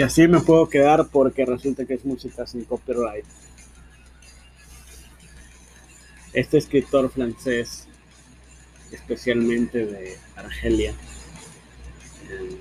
[0.00, 3.26] Y así me puedo quedar porque resulta que es música sin copyright.
[6.32, 7.86] Este escritor francés,
[8.92, 10.94] especialmente de Argelia,
[12.30, 12.56] eh,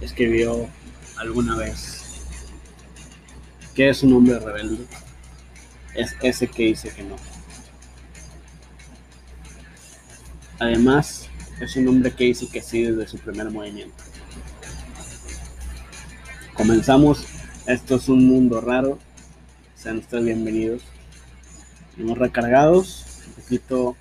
[0.00, 0.68] escribió
[1.16, 2.24] alguna vez
[3.72, 4.84] que es un hombre rebelde.
[5.94, 7.14] Es ese que dice que no.
[10.58, 11.28] Además,
[11.60, 14.07] es un hombre que dice que sí desde su primer movimiento.
[16.58, 17.24] Comenzamos.
[17.68, 18.98] Esto es un mundo raro.
[19.76, 20.82] Sean ustedes bienvenidos.
[21.96, 23.96] Hemos recargados, un poquito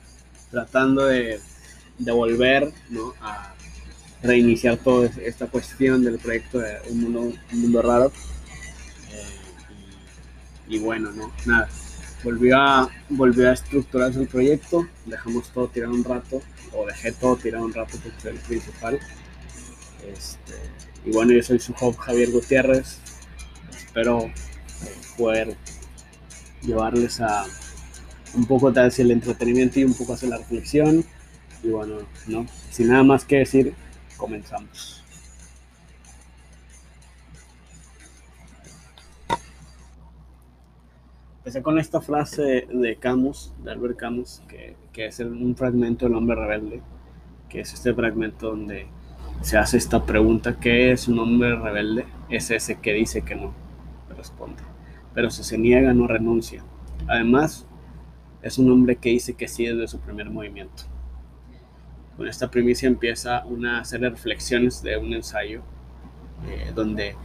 [0.49, 1.39] tratando de,
[1.99, 2.73] de volver
[3.21, 3.53] a
[4.23, 8.11] reiniciar toda esta cuestión del proyecto de Un Mundo, un mundo Raro.
[9.11, 9.23] Eh,
[10.67, 11.69] y, bueno, no, nada.
[12.23, 16.41] Volvió a, volvió a estructurarse el proyecto, dejamos todo tirado un rato,
[16.73, 18.99] o dejé todo tirado un rato porque fue el principal.
[20.11, 22.99] Este, y bueno, yo soy su host Javier Gutiérrez.
[23.71, 24.31] Espero
[25.17, 25.55] poder
[26.61, 27.45] llevarles a
[28.35, 31.03] un poco hacia el entretenimiento y un poco hacia la reflexión.
[31.63, 33.73] Y bueno, no, sin nada más que decir,
[34.17, 35.03] comenzamos.
[41.39, 46.15] Empecé con esta frase de Camus, de Albert Camus, que, que es un fragmento del
[46.15, 46.81] hombre rebelde,
[47.47, 48.87] que es este fragmento donde
[49.41, 52.05] se hace esta pregunta, ¿qué es un hombre rebelde?
[52.29, 53.53] Es ese que dice que no,
[54.15, 54.61] responde.
[55.13, 56.63] Pero si se niega, no renuncia.
[57.07, 57.65] Además,
[58.41, 60.83] es un hombre que dice que sí desde su primer movimiento.
[62.15, 65.61] Con esta primicia empieza una serie de reflexiones de un ensayo
[66.47, 67.15] eh, donde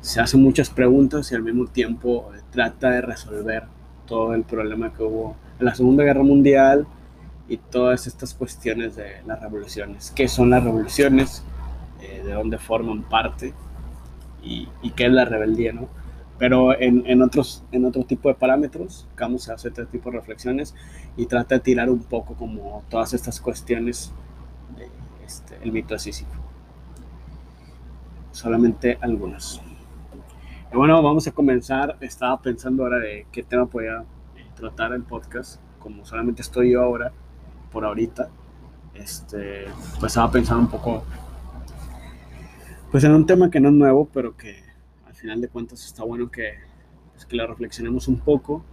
[0.00, 3.64] se hacen muchas preguntas y al mismo tiempo trata de resolver
[4.06, 6.86] todo el problema que hubo en la Segunda Guerra Mundial,
[7.48, 10.12] y todas estas cuestiones de las revoluciones.
[10.14, 11.44] ¿Qué son las revoluciones?
[12.00, 13.54] Eh, ¿De dónde forman parte?
[14.42, 15.72] Y, y, qué es la rebeldía?
[15.72, 15.88] ¿no?
[16.38, 20.74] Pero en, en, otros, en otro tipo de parámetros, Camus hace este tipo de reflexiones
[21.16, 24.12] y trata de tirar un poco como todas estas cuestiones
[24.76, 24.90] del
[25.24, 26.30] este, el mito de Sísifo.
[28.32, 29.62] Solamente algunas.
[30.72, 31.96] Y bueno, vamos a comenzar.
[32.00, 34.04] Estaba pensando ahora de qué tema podía
[34.54, 35.60] tratar el podcast.
[35.78, 37.12] Como solamente estoy yo ahora,
[37.76, 38.30] por ahorita.
[38.94, 39.66] Este,
[40.00, 41.04] pues estaba pensando un poco,
[42.90, 44.62] pues en un tema que no es nuevo, pero que
[45.06, 46.54] al final de cuentas está bueno que,
[47.12, 48.64] pues, que la reflexionemos un poco.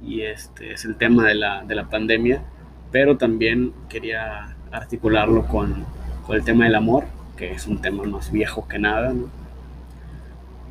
[0.00, 2.44] Y este es el tema de la, de la pandemia,
[2.92, 5.84] pero también quería articularlo con,
[6.24, 7.06] con, el tema del amor,
[7.36, 9.28] que es un tema más viejo que nada, ¿no?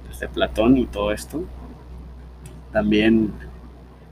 [0.08, 1.44] desde Platón y todo esto.
[2.72, 3.34] También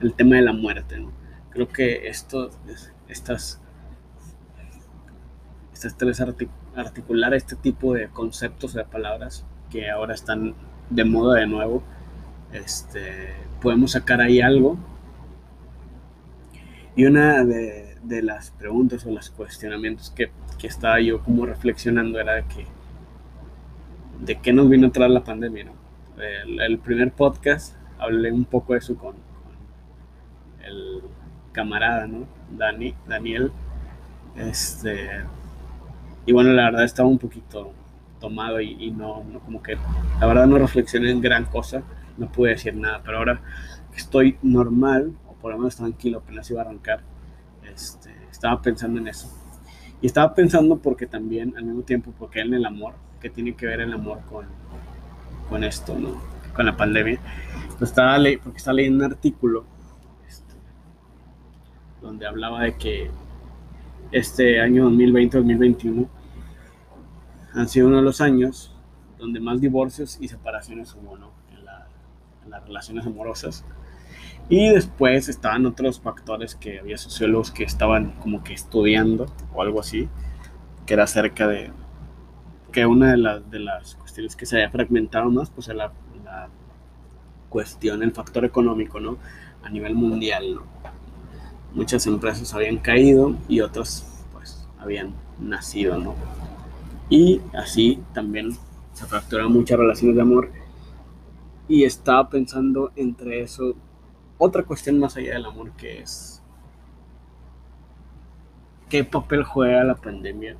[0.02, 1.13] el tema de la muerte, ¿no?
[1.53, 2.50] Creo que esto,
[3.13, 3.62] estas,
[5.74, 6.22] estas tres
[6.75, 10.56] articular este tipo de conceptos, de palabras que ahora están
[10.90, 11.84] de moda de nuevo,
[12.52, 14.78] este, podemos sacar ahí algo.
[16.96, 22.34] Y una de, las preguntas o los cuestionamientos que, que, estaba yo como reflexionando era
[22.34, 22.68] de que
[24.23, 25.66] de qué nos vino a traer la pandemia.
[26.18, 31.02] el, primer podcast hablé un poco de eso con, con el
[31.52, 32.28] camarada, ¿no?
[32.58, 33.52] Dani, Daniel.
[34.36, 35.09] Este,
[36.25, 37.74] y bueno, la verdad estaba un poquito
[38.19, 39.78] tomado y, no, no, como que,
[40.19, 41.84] la verdad no reflexioné en gran cosa,
[42.18, 43.41] no pude decir nada, pero ahora
[43.94, 47.02] estoy normal, o por lo menos tranquilo, apenas iba a arrancar,
[47.69, 49.28] este, estaba pensando en eso.
[50.02, 53.66] Y estaba pensando porque también, al mismo tiempo, porque en el amor, que tiene que
[53.66, 54.46] ver el amor con,
[55.49, 56.22] con esto, ¿no?
[56.53, 57.20] Con la pandemia.
[57.78, 59.66] Pues estaba porque estaba leyendo un artículo
[62.03, 63.09] donde hablaba de que
[64.11, 66.08] este año 2020-2021
[67.55, 68.76] han sido uno de los años
[69.17, 71.32] donde más divorcios y separaciones hubo ¿no?
[71.52, 73.66] en, las relaciones amorosas.
[74.50, 79.79] Y después estaban otros factores que había sociólogos que estaban como que estudiando o algo
[79.79, 80.09] así,
[80.85, 81.72] que era acerca de
[82.73, 85.91] que una de, las de las cuestiones que se había fragmentado más, pues era la,
[86.26, 86.49] la
[87.49, 89.17] cuestión, el factor económico, ¿no?
[89.64, 90.59] A nivel mundial.
[91.73, 96.16] Muchas empresas habían caído y otras pues habían nacido, ¿no?
[97.09, 98.52] Y así también
[98.93, 100.52] se fracturaron muchas relaciones de amor.
[101.67, 103.75] Y estaba pensando entre eso
[104.37, 106.41] otra cuestión más allá del amor que es
[108.90, 110.55] qué papel juega la pandemia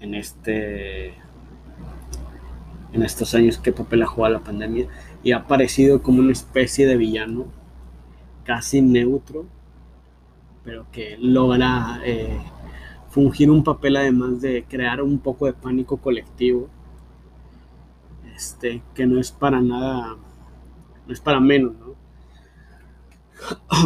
[0.00, 1.08] en este
[2.92, 4.86] en estos años qué papel ha jugado la pandemia
[5.22, 7.46] y ha aparecido como una especie de villano
[8.44, 9.46] casi neutro,
[10.64, 12.38] pero que logra eh,
[13.10, 16.68] fungir un papel además de crear un poco de pánico colectivo
[18.34, 20.16] este, que no es para nada,
[21.06, 21.94] no es para menos, ¿no?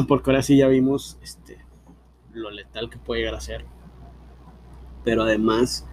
[0.09, 1.59] Porque ahora sí ya vimos este,
[2.33, 3.65] lo letal que puede llegar a ser.
[5.05, 5.87] Pero además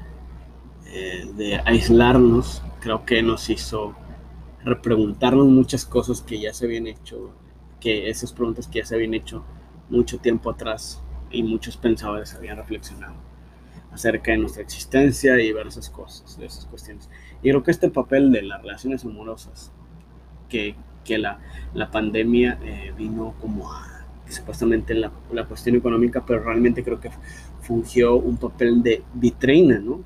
[0.88, 3.96] eh, de aislarnos, creo que nos hizo
[4.64, 7.32] repreguntarnos muchas cosas que ya se habían hecho,
[7.86, 9.46] que esas preguntas que ya se habían hecho
[9.92, 13.14] mucho tiempo atrás y muchos pensadores habían reflexionado
[13.92, 17.08] acerca de nuestra existencia y diversas cosas, de esas cuestiones.
[17.44, 19.72] Y creo que este papel de las relaciones amorosas,
[20.50, 21.38] que, que la,
[21.76, 27.12] la, pandemia eh, vino como a supuestamente la, la, cuestión económica, pero realmente creo que
[27.62, 30.04] fungió un papel de vitrina, ¿no?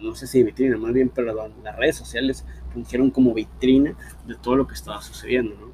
[0.00, 3.94] No sé si vitrina, más bien, perdón, las redes sociales fungieron como vitrina
[4.26, 5.73] de todo lo que estaba sucediendo, ¿no?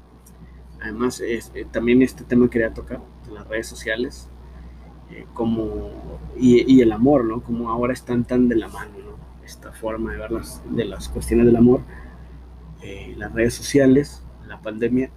[0.81, 1.39] Además, eh,
[1.71, 4.27] también este tema quería tocar, de las redes sociales,
[5.11, 7.41] eh, como, y, el amor, ¿no?
[7.43, 9.45] Como ahora están tan de la mano, ¿no?
[9.45, 11.81] Esta forma de ver las, de las cuestiones del amor,
[12.81, 15.11] eh, las redes sociales, la pandemia,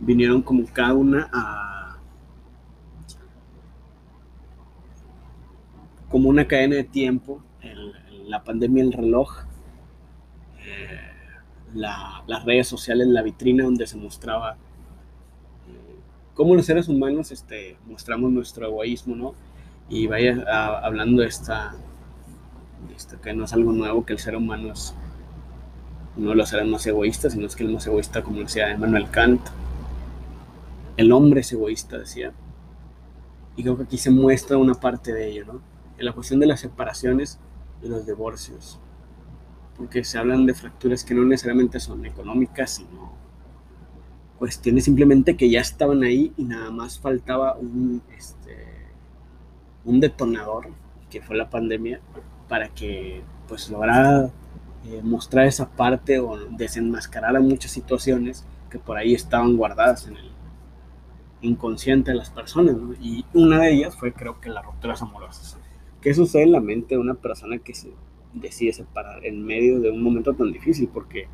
[0.00, 1.98] vinieron como cada una a...
[6.10, 7.42] como una cadena de tiempo,
[8.26, 9.30] la pandemia, el reloj,
[11.74, 14.56] la, las redes sociales, la vitrina donde se mostraba
[16.38, 19.34] cómo los seres humanos este, mostramos nuestro egoísmo, ¿no?
[19.88, 20.44] Y vaya
[20.84, 21.74] hablando de esta,
[23.20, 24.94] que no es algo nuevo, que el ser humano es
[26.16, 29.10] uno de los seres más egoístas, sino es que el más egoísta, como decía Emmanuel
[29.10, 29.40] Kant,
[30.96, 32.32] el hombre es egoísta, decía.
[33.56, 35.60] Y creo que aquí se muestra una parte de ello, ¿no?
[35.98, 37.40] En la cuestión de las separaciones
[37.82, 38.78] y los divorcios.
[39.78, 43.12] Porque se hablan de fracturas que no necesariamente son económicas, sino
[44.38, 48.66] cuestiones simplemente que ya estaban ahí y nada más faltaba un, este,
[49.84, 50.68] un detonador,
[51.10, 52.00] que fue la pandemia,
[52.48, 54.30] para que pues lograra
[54.86, 60.30] eh, mostrar esa parte o desenmascarar muchas situaciones que por ahí estaban guardadas en el
[61.40, 62.76] inconsciente de las personas.
[63.00, 65.58] Y una de ellas fue creo que las rupturas amorosas.
[66.00, 67.90] ¿Qué sucede en la mente de una persona que se
[68.40, 70.88] decide separar en medio de un momento tan difícil?
[70.92, 71.28] Porque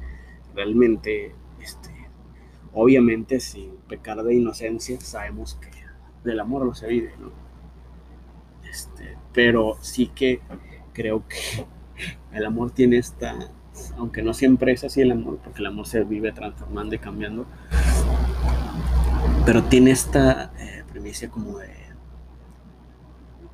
[0.54, 1.94] realmente este,
[2.74, 5.70] Obviamente, sin pecar de inocencia, sabemos que
[6.28, 7.12] del amor no se vive.
[8.68, 10.40] Este, pero sí que
[10.92, 11.66] creo que
[12.36, 13.36] el amor tiene esta,
[13.96, 17.46] aunque no siempre es así el amor, porque el amor se vive transformando y cambiando,
[19.46, 21.70] pero tiene esta eh, premisa como de,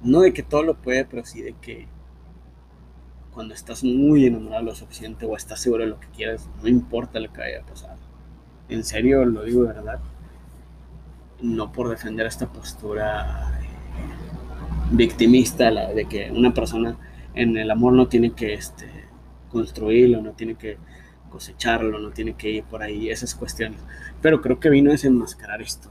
[0.03, 1.89] no de que todo lo puede, pero sí de que
[3.33, 7.21] cuando estás muy enamorado lo suficiente o estás seguro de lo que quieres, no importa
[7.21, 7.97] lo que vaya a pasar
[8.71, 10.01] en serio lo digo de verdad,
[11.43, 13.67] no por defender esta postura eh,
[14.93, 16.97] victimista de que una persona
[17.35, 18.89] en el amor no tiene que este,
[19.51, 20.79] construirlo, no tiene que
[21.29, 23.81] cosecharlo, no tiene que ir por ahí, esas cuestiones.
[24.21, 25.91] Pero creo que vino a desenmascarar esto.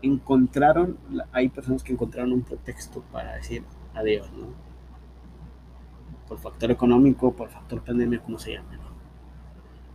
[0.00, 0.96] Encontraron,
[1.32, 3.62] hay personas que encontraron un pretexto para decir
[3.94, 4.67] adiós, ¿no?
[6.28, 8.88] Por factor económico, por factor pandemia, como se llame, ¿no?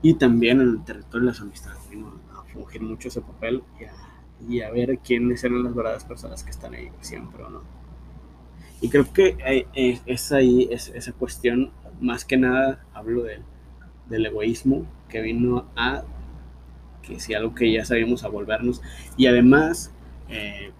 [0.01, 1.79] Y también en el territorio de las amistades,
[2.33, 3.63] a fungir mucho ese papel
[4.47, 7.61] y a, ver quiénes eran las verdaderas personas que están ahí siempre o no.
[8.81, 9.37] Y creo que
[10.05, 11.71] es ahí es, esa cuestión,
[12.01, 13.43] más que nada hablo del,
[14.09, 16.03] del egoísmo que vino a
[17.03, 18.81] que si algo que ya sabíamos a volvernos
[19.17, 19.91] y además
[20.29, 20.71] eh,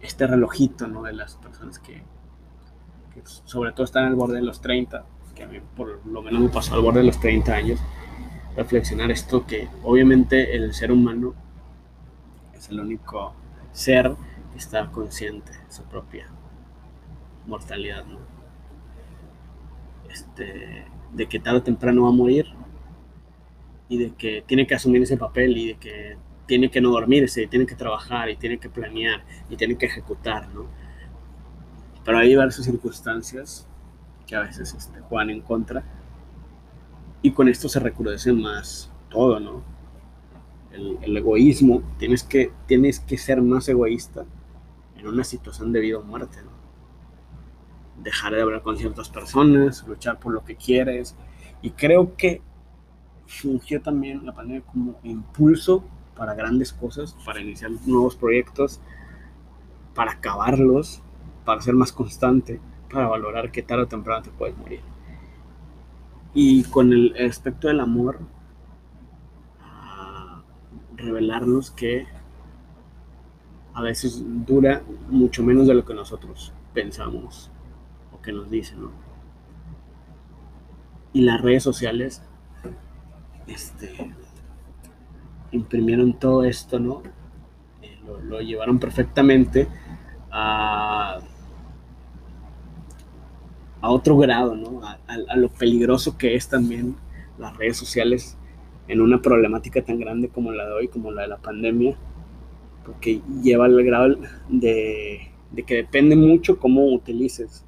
[0.00, 1.02] este relojito ¿no?
[1.02, 2.02] de las personas que,
[3.44, 6.48] sobre todo están al borde de los 30 que a mí por lo menos me
[6.48, 7.80] pasó al borde de los 30 años
[8.56, 11.34] reflexionar esto que obviamente el ser humano
[12.54, 13.34] es el único
[13.72, 14.14] ser
[14.52, 16.28] que está consciente de su propia
[17.46, 18.18] mortalidad, ¿no?
[20.10, 22.46] Este, de que tarde o temprano va a morir
[23.88, 27.44] y de que tiene que asumir ese papel y de que tiene que no dormirse,
[27.44, 30.66] y tiene que trabajar y tiene que planear y tiene que ejecutar, ¿no?
[32.04, 33.66] Pero hay diversas circunstancias
[34.26, 35.82] que a veces este, juegan en contra
[37.22, 39.62] y con esto se recrudece más todo, ¿no?
[40.72, 44.24] El, egoísmo, tienes que, tienes que ser más egoísta
[44.96, 46.50] en una situación de vida o muerte, ¿no?
[48.02, 51.16] Dejar de hablar con ciertas personas, luchar por lo que quieres.
[51.60, 52.40] Y creo que
[53.26, 55.84] fungió también la pandemia como impulso
[56.16, 58.80] para grandes cosas, para iniciar nuevos proyectos,
[59.94, 61.02] para acabarlos,
[61.44, 64.80] para ser más constante, para valorar que tarde o temprano te puedes morir.
[66.34, 68.18] Y con el aspecto del amor,
[71.00, 72.06] revelarnos que
[73.74, 77.50] a veces dura mucho menos de lo que nosotros pensamos
[78.12, 78.78] o que nos dicen.
[81.12, 82.22] Y las redes sociales
[83.46, 84.14] este,
[85.50, 87.02] imprimieron todo esto, ¿no?
[87.82, 89.66] Eh, lo, llevaron perfectamente
[90.30, 91.20] a,
[93.82, 94.82] otro grado, ¿no?
[94.84, 96.96] a, lo peligroso que es también
[97.38, 98.36] las redes sociales
[98.88, 101.96] en una problemática tan grande como la de hoy, como la de la pandemia,
[102.84, 104.16] porque lleva al grado
[104.48, 105.30] de,
[105.66, 107.64] que depende mucho cómo utilices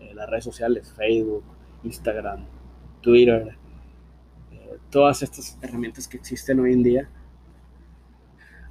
[0.00, 1.44] eh, las redes sociales, Facebook,
[1.82, 2.44] Instagram,
[3.00, 3.56] Twitter,
[4.52, 7.10] eh, todas estas herramientas que existen hoy en día,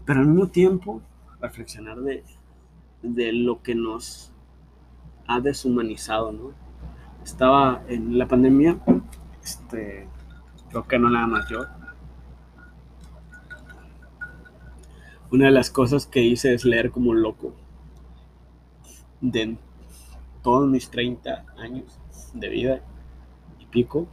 [0.06, 1.02] pero al mismo tiempo
[1.42, 2.24] reflexionar de,
[3.02, 4.32] de lo que nos
[5.28, 6.52] ha deshumanizado, ¿no?
[7.24, 8.80] Estaba en la pandemia,
[9.44, 10.08] este,
[10.70, 11.60] creo que no nada más yo,
[15.32, 17.54] Una de las cosas que hice es leer como loco.
[19.22, 19.56] De
[20.44, 21.86] todos mis 30 años
[22.34, 22.82] de vida
[23.58, 24.10] y pico,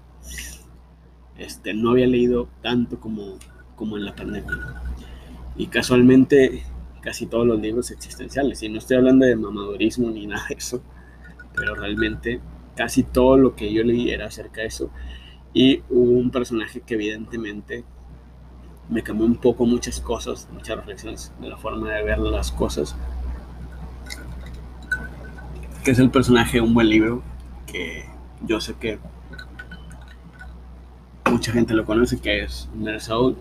[1.37, 3.37] este, no había leído tanto como,
[3.75, 4.81] como en la pandemia.
[5.57, 6.63] Y casualmente
[7.09, 8.63] casi todos los libros existenciales.
[8.63, 10.83] Y no estoy hablando de mamadurismo ni nada de eso,
[11.55, 12.39] pero realmente
[12.77, 14.91] casi todo lo que yo leí era acerca de eso.
[15.55, 17.83] Y hubo un personaje que evidentemente
[18.91, 22.95] me cambió un poco muchas cosas, muchas reflexiones de la forma de ver las cosas.
[25.83, 27.23] Que es el personaje de un buen libro
[27.67, 28.05] que
[28.43, 28.99] yo sé que
[31.31, 33.35] mucha gente lo conoce, que es Nersaul,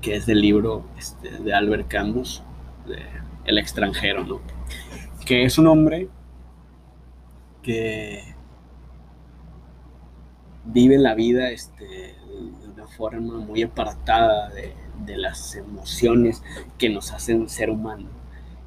[0.00, 2.44] que es del libro este, de Albert Camus,
[2.86, 3.02] de
[3.44, 4.40] El extranjero, ¿no?
[5.26, 6.08] Que es un hombre
[7.62, 8.34] que
[10.64, 12.16] vive la vida este,
[12.96, 14.72] forma muy apartada de,
[15.04, 16.42] de las emociones
[16.78, 18.08] que nos hacen ser humano.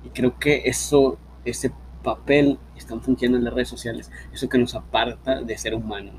[0.03, 1.71] Y creo que eso, ese
[2.03, 6.11] papel están funcionando en las redes sociales, eso que nos aparta de ser humano,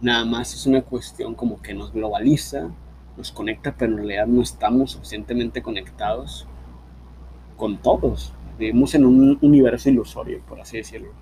[0.00, 2.68] Nada más es una cuestión como que nos globaliza,
[3.16, 6.46] nos conecta, pero en realidad no estamos suficientemente conectados
[7.56, 8.32] con todos.
[8.58, 11.12] Vivimos en un universo ilusorio, por así decirlo.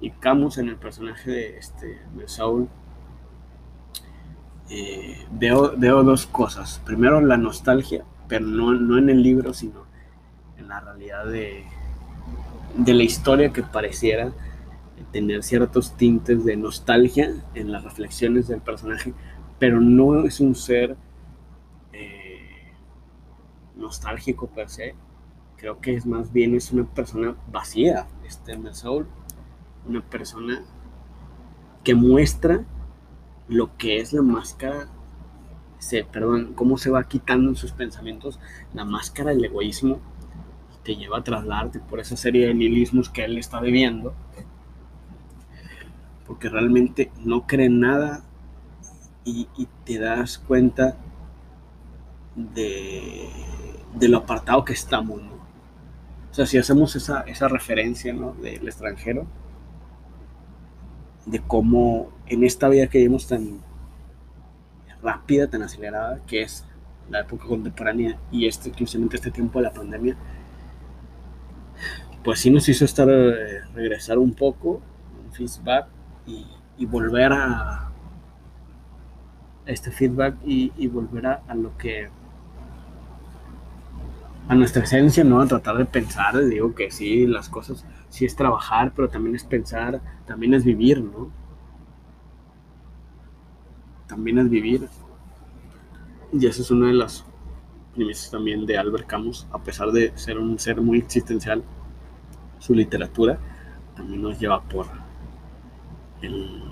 [0.00, 2.68] Y Camus en el personaje de, este, de Saul
[4.70, 6.80] eh, veo, dos cosas.
[6.84, 9.84] Primero, la nostalgia, pero no, no en el libro, sino
[10.56, 11.64] en la realidad de,
[12.76, 14.32] de la historia que pareciera
[15.12, 19.12] tener ciertos tintes de nostalgia en las reflexiones del personaje,
[19.58, 20.96] pero no es un ser
[21.92, 22.72] eh,
[23.76, 24.94] nostálgico per se.
[25.62, 29.06] Creo que es más bien es una persona vacía, este Soul,
[29.86, 30.60] una persona
[31.84, 32.64] que muestra
[33.46, 34.88] lo que es la máscara,
[35.78, 38.40] se, perdón, cómo se va quitando en sus pensamientos
[38.74, 40.00] la máscara del egoísmo
[40.82, 44.14] te lleva a trasladarte por esa serie de nihilismos que él está viviendo,
[46.26, 48.24] porque realmente no cree nada
[49.24, 49.46] y,
[49.84, 50.96] te das cuenta
[52.34, 53.28] de,
[53.94, 55.20] de, lo apartado que estamos,
[56.32, 58.32] O sea, si hacemos esa, esa referencia, ¿no?
[58.32, 59.26] Del extranjero,
[61.26, 63.60] de cómo en esta vida que vivimos tan
[65.02, 66.64] rápida, tan acelerada, que es
[67.10, 70.16] la época contemporánea y este, inclusivamente este tiempo de la pandemia,
[72.24, 74.80] pues sí nos hizo estar, eh, regresar un poco,
[75.24, 75.88] un feedback
[76.26, 76.46] y,
[76.86, 77.92] volver a
[79.66, 82.08] este feedback y, volver a, lo que
[84.48, 85.40] a nuestra esencia, ¿no?
[85.40, 89.44] A tratar de pensar, digo que sí, las cosas, sí es trabajar, pero también es
[89.44, 91.30] pensar, también es vivir, ¿no?
[94.06, 94.88] También es vivir.
[96.32, 97.24] Y eso es una de las
[97.94, 101.62] premisas también de Albert Camus, a pesar de ser un ser muy existencial,
[102.58, 103.38] su literatura
[103.96, 104.86] también nos lleva por
[106.22, 106.62] el,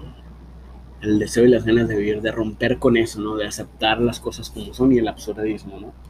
[1.02, 3.36] el deseo y las ganas de vivir, de romper con eso, ¿no?
[3.36, 6.09] De aceptar las cosas como son y el absurdismo, ¿no?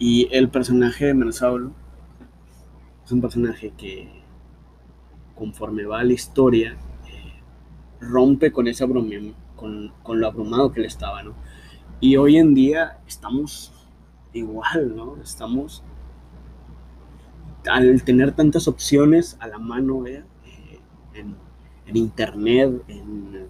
[0.00, 1.74] Y el personaje de Mensaul
[3.04, 4.08] es un personaje que
[5.34, 7.42] conforme va la historia eh,
[8.00, 8.88] rompe con ese
[9.56, 11.34] con, con, lo abrumado que le estaba, ¿no?
[12.00, 13.74] Y hoy en día estamos
[14.32, 15.18] igual, ¿no?
[15.22, 15.82] Estamos
[17.70, 20.24] al tener tantas opciones a la mano eh,
[21.12, 21.36] en,
[21.84, 22.98] en, internet, en,
[23.34, 23.48] en,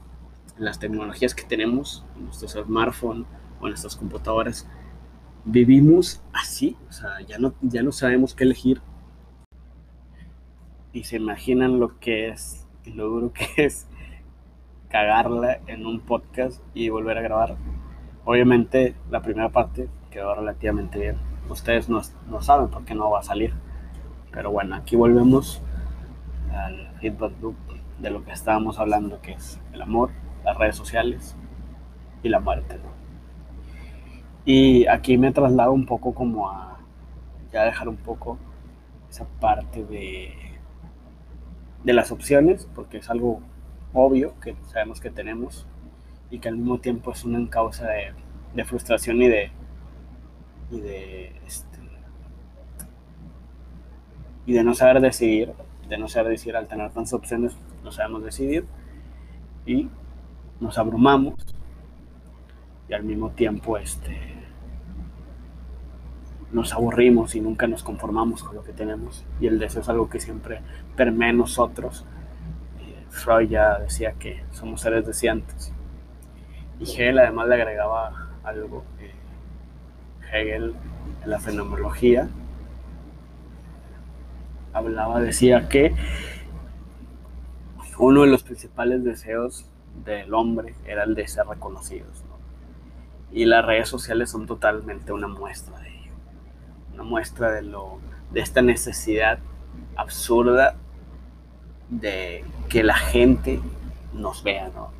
[0.59, 3.25] las tecnologías que tenemos, en nuestros smartphones
[3.61, 4.67] o en nuestras computadoras,
[5.45, 8.81] vivimos así, o sea, ya no, ya no sabemos qué elegir.
[10.93, 13.87] Y se imaginan lo que es, lo duro que es
[14.89, 17.57] cagarla en un podcast y volver a grabar.
[18.25, 21.17] Obviamente la primera parte quedó relativamente bien.
[21.49, 23.55] Ustedes no, no saben por qué no va a salir.
[24.33, 25.63] Pero bueno, aquí volvemos
[26.53, 27.57] al feedback loop
[27.99, 30.11] de lo que estábamos hablando, que es el amor,
[30.45, 31.37] las redes sociales
[32.23, 32.79] y la muerte.
[34.45, 36.79] Y aquí me traslado un poco como a
[37.53, 38.39] ya dejar un poco
[39.11, 40.33] esa parte de,
[41.85, 43.41] de las opciones, porque es algo
[43.93, 45.67] obvio que sabemos que tenemos
[46.31, 48.13] y que al mismo tiempo es una causa de,
[48.55, 49.51] de frustración y de,
[50.71, 51.79] y de este,
[54.47, 55.53] y de no saber decidir,
[55.89, 58.65] de no saber decidir al tener tantas opciones, no sabemos decidir
[59.67, 59.89] y
[60.61, 61.35] nos abrumamos
[62.91, 64.19] y al mismo tiempo este,
[66.51, 70.11] nos aburrimos y nunca nos conformamos con lo que tenemos y el deseo es algo
[70.11, 70.61] que siempre
[70.97, 72.05] permea en nosotros.
[73.11, 75.73] Freud ya decía que somos seres deseantes
[76.81, 78.85] y Hegel además le agregaba algo.
[80.33, 80.75] Hegel
[81.23, 82.29] en la fenomenología
[84.73, 85.95] hablaba, decía que
[87.99, 89.69] uno de los principales deseos
[90.05, 92.25] del hombre era el de ser reconocidos.
[93.33, 96.13] Y las redes sociales son totalmente una muestra de ello.
[96.95, 97.99] Una muestra de, lo,
[98.33, 99.39] de esta necesidad
[99.97, 100.77] absurda
[101.89, 103.61] de que la gente
[104.15, 104.91] nos vea, ¿no?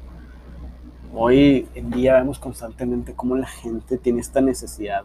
[1.13, 5.05] Hoy en día vemos constantemente cómo la gente tiene esta necesidad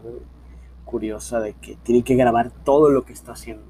[0.84, 3.64] curiosa de que tiene que grabar todo lo que está haciendo.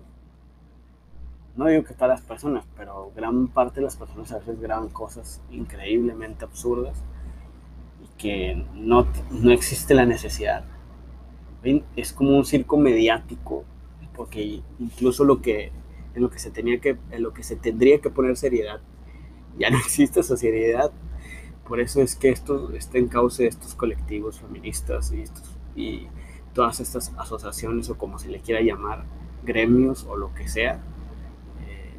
[1.56, 4.90] No digo que todas las personas, pero gran parte de las personas a veces graban
[4.90, 7.02] cosas increíblemente absurdas
[8.18, 10.64] que no, no existe la necesidad.
[11.96, 13.64] Es como un circo mediático,
[14.14, 15.72] porque incluso lo que,
[16.14, 18.80] en lo que se tenía que, en lo que se tendría que poner seriedad,
[19.58, 20.92] ya no existe esa seriedad
[21.66, 25.24] por eso es que esto está en cauce de estos colectivos feministas y,
[25.80, 26.06] y
[26.54, 29.04] todas estas asociaciones o como se le quiera llamar,
[29.44, 30.74] gremios o lo que sea,
[31.66, 31.90] eh,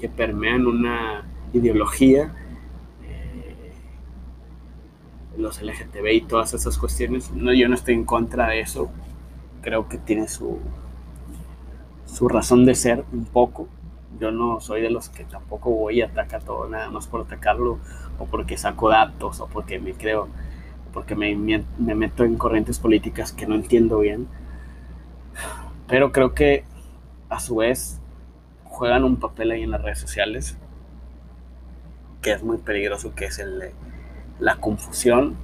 [0.00, 2.34] que permean una ideología,
[5.36, 7.30] los LGTB y todas esas cuestiones.
[7.32, 8.90] No, yo no estoy en contra de eso,
[9.62, 10.58] creo que tiene su,
[12.06, 13.68] su razón de ser un poco,
[14.18, 17.78] yo no soy de los que tampoco voy a atacar todo nada más por atacarlo
[18.18, 20.28] o porque saco datos o porque me creo,
[20.92, 24.28] porque me, me, meto en corrientes políticas que no entiendo bien.
[25.88, 26.64] Pero creo que
[27.28, 28.00] a su vez
[28.64, 30.56] juegan un papel ahí en las redes sociales
[32.20, 33.72] que es muy peligroso, que es el
[34.42, 35.36] la confusión.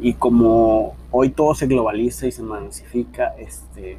[0.00, 3.98] Y como hoy todo se globaliza y se masifica, este,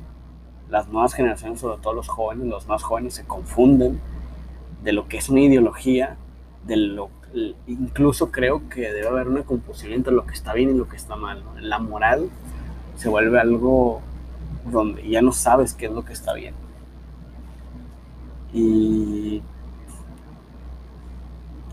[0.69, 3.99] las nuevas generaciones, sobre todo los jóvenes, los más jóvenes se confunden
[4.83, 6.17] de lo que es una ideología,
[6.65, 7.09] de lo
[7.65, 10.97] incluso creo que debe haber una confusión entre lo que está bien y lo que
[10.97, 11.43] está mal.
[11.61, 12.29] La moral
[12.97, 14.01] se vuelve algo
[14.69, 16.53] donde ya no sabes qué es lo que está bien.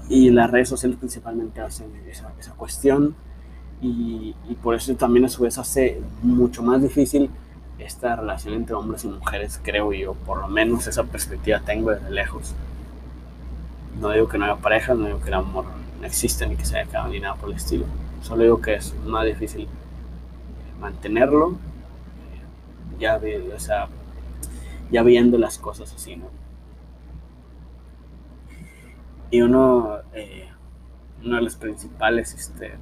[0.09, 3.15] Y las redes sociales principalmente hacen esa, esa cuestión
[3.81, 7.31] y, y por eso también a su vez hace mucho más difícil
[7.79, 12.11] esta relación entre hombres y mujeres, creo yo, por lo menos esa perspectiva tengo desde
[12.11, 12.55] lejos.
[14.01, 15.65] No digo que no haya pareja, no digo que el amor
[16.01, 17.85] no exista ni que se haya acabado ni nada por el estilo.
[18.23, 19.69] Solo digo que es más difícil
[20.81, 21.57] mantenerlo,
[22.99, 23.21] ya,
[23.55, 23.89] o sea,
[24.91, 26.27] ya viendo las cosas así, ¿no?
[29.31, 30.49] Y uno, eh,
[31.23, 32.73] uno de los principales este,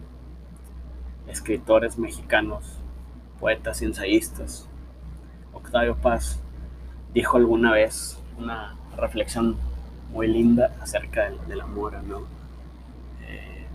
[1.26, 2.78] escritores mexicanos,
[3.40, 4.68] poetas y ensayistas,
[5.52, 6.40] Octavio Paz
[7.12, 9.56] dijo alguna vez una reflexión
[10.12, 12.20] muy linda acerca del, amor, ¿no?
[13.26, 13.66] Eh,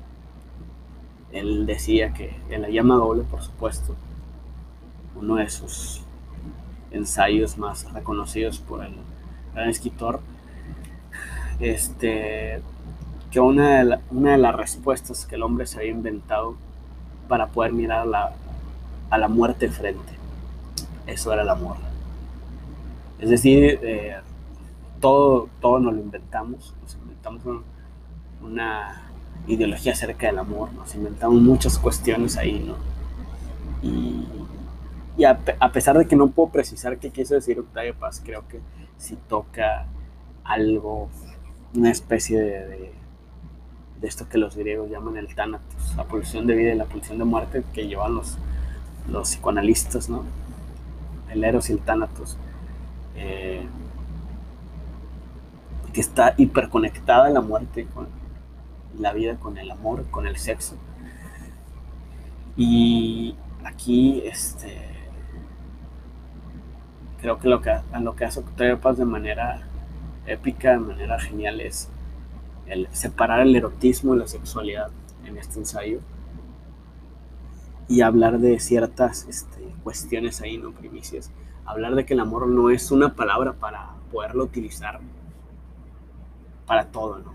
[1.34, 3.96] él decía que en la llama doble, por supuesto,
[5.16, 6.04] uno de sus
[6.92, 8.96] ensayos más reconocidos por el
[9.54, 10.22] gran escritor,
[11.62, 12.62] este,
[13.30, 16.56] que una de, las respuestas que el hombre se había inventado
[17.28, 18.34] para poder mirar a la,
[19.10, 20.22] a la muerte frente
[21.08, 21.78] eso era el amor.
[23.20, 24.16] Es decir, eh,
[25.00, 27.42] todo, todo nos lo inventamos, nos inventamos
[28.42, 29.08] una,
[29.48, 32.76] ideología acerca del amor, nos inventamos muchas cuestiones ahí, ¿no?
[33.82, 34.28] Y,
[35.26, 38.60] a, pesar de que no puedo precisar qué quiso decir Octavio Paz, creo que
[38.98, 39.86] si toca
[40.44, 41.10] algo,
[41.76, 42.92] una especie de, de,
[44.02, 47.18] de, esto que los griegos llaman el tánatos, la pulsión de vida y la pulsión
[47.18, 48.38] de muerte que llevan los,
[49.10, 50.24] los psicoanalistas, ¿no?
[51.32, 52.38] el Eros y el Thanatos,
[53.16, 53.66] eh,
[55.94, 58.08] que está hiperconectada la muerte con
[59.00, 60.76] la vida, con el amor, con el sexo.
[62.58, 64.78] Y aquí, este,
[67.22, 69.62] creo que lo que, lo que hace Octavio Paz de manera
[70.26, 71.90] épica, de manera genial, es
[72.68, 74.90] el separar el erotismo y la sexualidad
[75.26, 76.00] en este ensayo
[77.88, 80.72] y hablar de ciertas este, cuestiones ahí, ¿no?
[80.72, 81.32] Primicias.
[81.66, 85.02] Hablar de que el amor no es una palabra para poderlo utilizar
[86.66, 87.34] para todo, ¿no?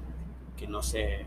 [0.57, 1.27] Que no se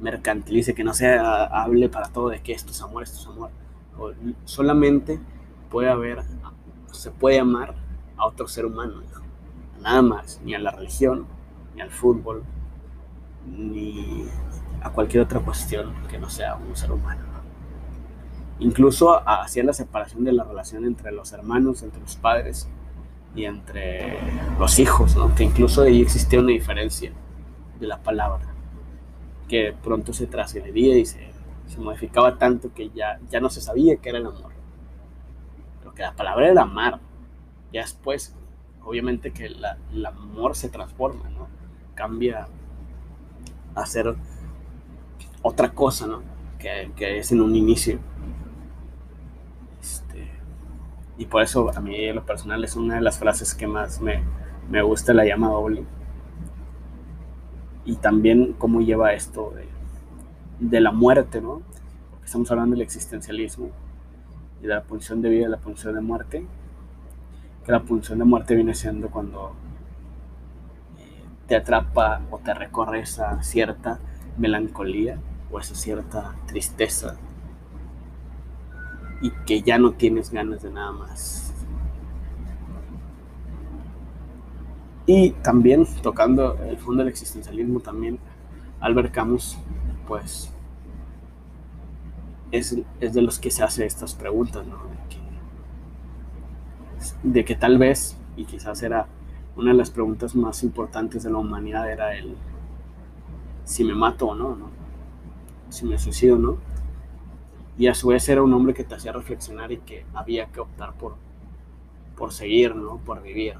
[0.00, 3.50] mercantilice, que no se hable para todo de que esto es amor, esto es amor.
[4.44, 5.18] solamente
[5.70, 6.22] puede haber,
[6.92, 7.74] se puede amar
[8.16, 9.02] a otro ser humano,
[9.82, 11.26] nada más, ni a la religión,
[11.74, 12.44] ni al fútbol,
[13.46, 14.24] ni
[14.82, 17.32] a cualquier otra cuestión que no sea un ser humano.
[18.58, 22.68] Incluso hacía la separación de la relación entre los hermanos, entre los padres
[23.34, 24.18] y entre
[24.58, 27.12] los hijos, que incluso ahí existía una diferencia
[27.80, 28.46] de la palabra,
[29.48, 31.32] que pronto se trasgredía y se,
[31.78, 34.52] modificaba tanto que ya, ya no se sabía qué era el amor,
[35.78, 37.00] pero que la palabra era amar,
[37.72, 38.36] ya después,
[38.84, 41.62] obviamente que el amor se transforma, ¿no?
[41.94, 42.48] cambia
[43.74, 44.14] a ser
[45.42, 46.22] otra cosa, ¿no?
[46.58, 47.98] Que, que es en un inicio.
[49.80, 50.28] Este,
[51.18, 54.22] y por eso a mí lo personal es una de las frases que más me,
[54.70, 55.84] me gusta, la llama doble.
[57.84, 59.66] Y también cómo lleva esto de,
[60.60, 61.62] de la muerte, ¿no?
[62.10, 63.70] Porque estamos hablando del existencialismo
[64.60, 66.46] y de la pulsión de vida y la pulsión de muerte.
[67.64, 69.52] Que la pulsión de muerte viene siendo cuando
[70.98, 74.00] eh, te atrapa o te recorre esa cierta
[74.38, 75.18] melancolía
[75.50, 77.16] o esa cierta tristeza
[79.20, 81.54] y que ya no tienes ganas de nada más.
[85.06, 88.18] Y también tocando el fondo del existencialismo también,
[88.80, 89.58] Albert Camus,
[90.06, 90.52] pues,
[92.50, 94.78] es, de los que se hace estas preguntas, ¿no?
[97.58, 99.06] Tal vez, y quizás era
[99.56, 102.36] una de las preguntas más importantes de la humanidad, era el
[103.64, 104.70] si me mato o no, ¿no?
[105.68, 106.72] Si me suicido o no
[107.78, 110.60] y a su vez era un hombre que te hacía reflexionar y que había que
[110.60, 111.16] optar por,
[112.16, 112.98] por seguir, ¿no?
[112.98, 113.54] Por vivir.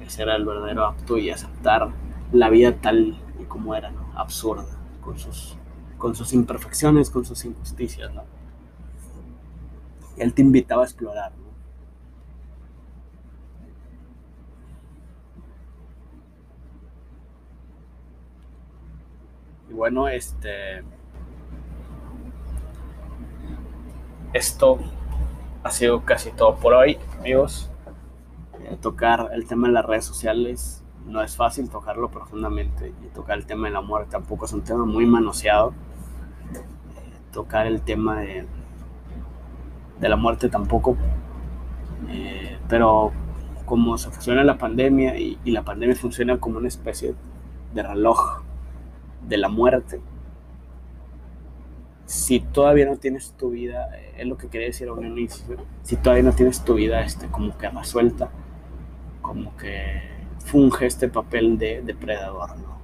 [0.00, 1.88] Ese era el verdadero apto y aceptar
[2.32, 4.06] la vida tal y como era, ¿no?
[4.14, 4.66] Absurda,
[5.00, 5.56] con sus,
[5.96, 8.22] con sus imperfecciones, con sus injusticias, ¿no?
[10.16, 11.32] Él te invitaba a explorar.
[19.65, 20.82] Y bueno, este
[24.32, 24.78] esto
[25.62, 27.70] ha sido casi todo por hoy, amigos.
[28.64, 33.38] Eh, tocar el tema de las redes sociales no es fácil tocarlo profundamente y tocar
[33.38, 35.70] el tema de la muerte tampoco es un tema muy manoseado.
[36.54, 38.46] Eh, tocar el tema de,
[40.00, 40.96] la muerte tampoco.
[42.08, 43.12] Eh, pero
[43.66, 47.14] como se funciona la pandemia y la pandemia funciona como una especie
[47.74, 48.45] de reloj
[49.26, 50.00] de la muerte,
[52.06, 55.56] si todavía no tienes tu vida, eh, es lo que quería decir a un inicio,
[55.82, 58.30] si todavía no tienes tu vida este, como que resuelta,
[59.20, 60.02] como que
[60.38, 62.76] funge este papel de depredador, ¿no?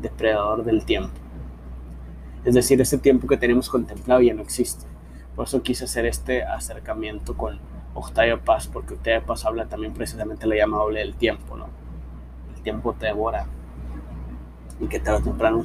[0.00, 1.12] Depredador del tiempo.
[2.44, 4.86] Es decir, ese tiempo que tenemos contemplado ya no existe.
[5.36, 7.60] Por eso quise hacer este acercamiento con
[7.94, 11.66] Octavio Paz, porque Octavio Paz habla también precisamente la llama del tiempo, ¿no?
[12.56, 13.46] El tiempo te devora
[14.80, 15.62] y que tarde o temprano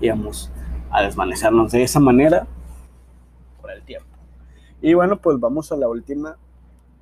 [0.00, 0.50] íbamos
[0.90, 2.46] a desvanecernos de esa manera
[3.60, 4.08] por el tiempo.
[4.82, 6.36] Y bueno, pues vamos a la última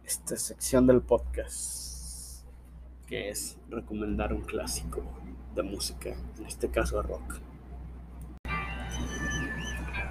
[0.04, 2.44] esta sección del podcast,
[3.06, 5.02] que es recomendar un clásico
[5.54, 7.40] de música, en este caso rock.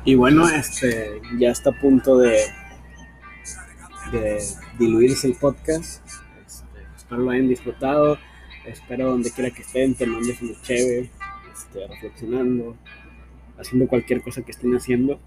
[0.06, 2.46] Y bueno, este ya está a punto de,
[4.12, 4.42] de
[4.80, 6.06] diluirse el podcast.
[6.46, 8.18] Este, espero lo hayan disfrutado.
[8.66, 11.10] Espero donde quiera que estén, tomando su chévere,
[11.58, 12.76] este, reflexionando,
[13.58, 15.20] haciendo cualquier cosa que estén haciendo,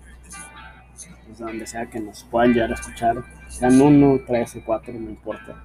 [1.29, 5.11] desde donde sea que nos puedan llegar a escuchar, sean uno, tres o cuatro, no
[5.11, 5.62] importa.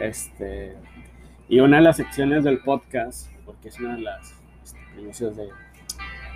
[0.00, 0.74] Este,
[1.48, 5.48] y una de las secciones del podcast, porque es una de las este, de,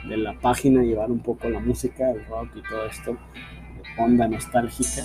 [0.09, 4.29] de, la página, llevar un poco la música, el rock y todo esto, de onda
[4.29, 5.03] nostálgica.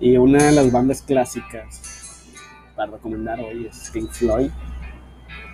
[0.00, 2.26] Y una de las bandas clásicas
[2.74, 4.50] para recomendar hoy es Pink Floyd,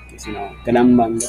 [0.08, 1.26] que es una gran banda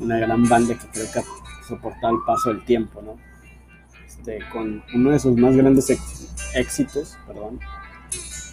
[0.00, 1.24] una gran banda que creo que ha
[1.68, 3.16] soportado el paso del tiempo, ¿no?
[4.06, 5.90] Este, con uno de sus más grandes
[6.54, 7.60] éxitos, perdón,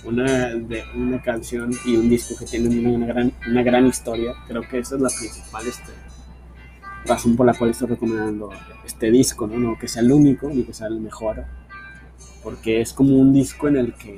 [0.03, 4.33] una, de, una canción y un disco que tienen una, gran, una gran historia.
[4.47, 5.91] Creo que esa es la principal este,
[7.05, 8.49] razón por la cual estoy recomendando
[8.85, 9.57] este disco, ¿no?
[9.57, 11.45] No que sea el único ni que sea el mejor,
[12.43, 14.17] porque es como un disco en el que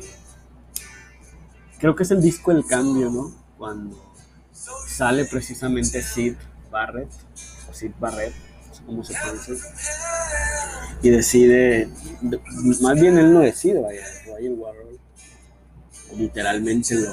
[1.80, 3.32] creo que es el disco del cambio, ¿no?
[3.58, 4.14] Cuando
[4.52, 6.36] sale precisamente Sid
[6.70, 7.10] Barrett,
[7.70, 8.34] o Sid Barrett,
[8.68, 9.56] no sé cómo se pronuncia,
[11.02, 11.90] y decide,
[12.82, 15.00] más bien él no decide, vaya, Ryan Warhol
[16.18, 17.12] literalmente lo,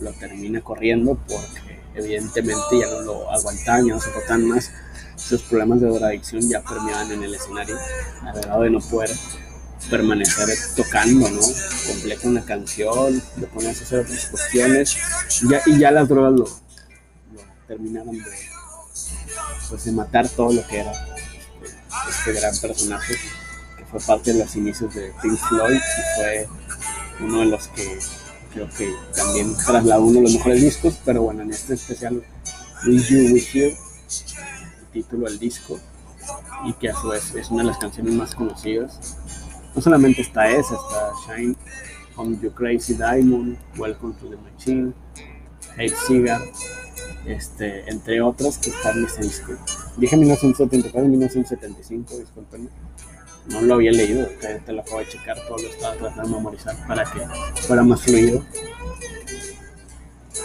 [0.00, 4.70] lo termina corriendo porque evidentemente ya no lo aguantaban, ya no soportaban más.
[5.16, 7.78] Sus problemas de drogadicción ya permeaban en el escenario,
[8.22, 9.10] grado de no poder
[9.88, 11.40] permanecer tocando, ¿no?
[11.86, 14.96] Completa una canción, de ponerse a hacer otras cuestiones,
[15.48, 18.24] ya, y ya las drogas lo, lo terminaron de,
[19.68, 20.92] pues, de matar todo lo que era
[22.08, 23.14] este, gran personaje,
[23.76, 26.48] que fue parte de los inicios de Pink Floyd y fue
[27.20, 27.98] uno de los que
[28.52, 32.22] creo que también trasladó uno de los mejores discos, pero bueno, en este especial,
[32.86, 33.76] Will You Wish Here,
[34.80, 35.78] el título del disco,
[36.64, 39.16] y que a su vez es una de las canciones más conocidas.
[39.74, 41.56] No solamente está esa, está Shine,
[42.16, 44.94] On You Crazy Diamond, Welcome to the Machine,
[45.76, 46.40] Hate Cigar,
[47.26, 49.52] este, entre otras que están en disco.
[49.96, 52.68] Dije 1974 1975, discúlpenme
[53.48, 56.86] no lo había leído, te, lo acabo de checar, todo lo estaba tratando de memorizar
[56.86, 57.20] para que
[57.62, 58.44] fuera más fluido.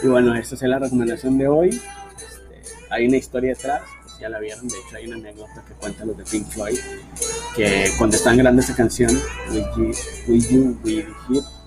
[0.04, 1.70] Y bueno, esta es la recomendación de hoy.
[1.70, 5.74] Este, hay una historia detrás, pues ya la vieron, de hecho hay una anécdota que
[5.74, 6.80] cuenta los de Pink Floyd,
[7.56, 11.61] que cuando están grabando esa canción, Will You, Will You este,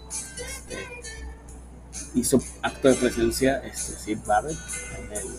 [2.14, 4.56] hizo acto de presencia este, Sid Barrett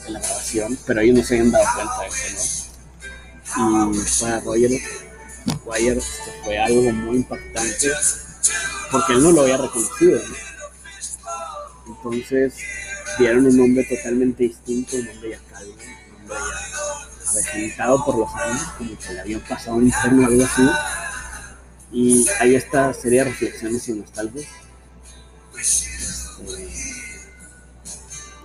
[0.08, 2.72] en, la grabación, pero ellos no se habían dado cuenta de eso,
[3.58, 3.92] ¿no?
[3.94, 4.72] Y para Roger
[5.66, 6.02] Wire
[6.44, 7.92] fue algo muy impactante
[8.92, 10.20] porque él no lo había reconocido.
[11.88, 12.54] Entonces
[13.20, 18.36] vieron un hombre totalmente distinto, un hombre ya calvo, un hombre ya avejentado por los
[18.36, 20.70] años, como que le habían pasado un infierno o algo así.
[21.92, 24.46] Y hay esta serie de reflexiones y nostalgias.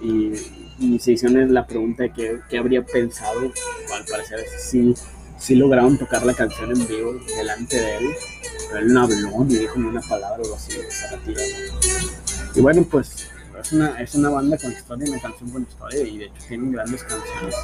[0.02, 4.94] Y, se hicieron la pregunta de qué, qué habría pensado, al parecer sí
[5.40, 8.10] sí lograron tocar la canción en vivo delante de él,
[8.68, 10.78] pero él no habló ni dijo ni una palabra o así,
[12.54, 13.28] Y bueno, pues
[13.60, 16.72] es una, es una banda con historia, una canción con historia y de hecho tienen
[16.72, 17.54] grandes canciones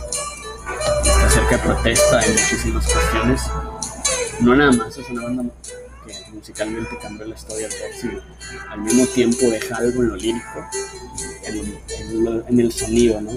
[1.25, 3.43] acerca de protesta y muchísimas cuestiones.
[4.41, 5.43] No nada más es una banda
[6.07, 8.23] que musicalmente cambió la historia del
[8.71, 10.67] al mismo tiempo deja algo en lo lírico,
[12.49, 13.33] en, el sonido, ¿no?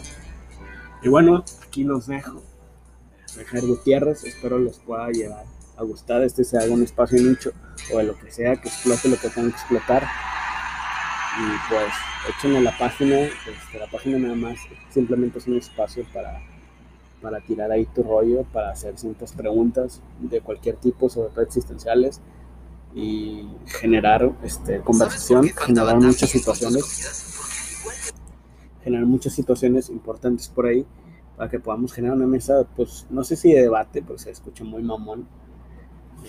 [1.02, 2.44] Y bueno, aquí los dejo
[3.48, 4.24] Jair Gutiérrez.
[4.24, 5.46] Espero les pueda llevar
[5.78, 6.22] a gustar.
[6.24, 7.52] Este sea un espacio nicho
[7.94, 10.04] o de lo que sea, que explote lo que tengan que explotar.
[11.38, 11.94] Y pues
[12.30, 13.20] échenle la página.
[13.20, 14.58] Este, la página nada más
[14.90, 16.42] simplemente es un espacio para,
[17.22, 22.22] para tirar ahí tu rollo, para hacer ciertas preguntas de cualquier tipo, sobre todo existenciales.
[22.96, 27.30] Y generar este, conversación, generar muchas situaciones
[28.84, 30.86] generar muchas situaciones importantes por ahí
[31.38, 34.64] para que podamos generar una mesa, pues no sé si de debate, porque se escucha
[34.66, 35.26] muy mamón.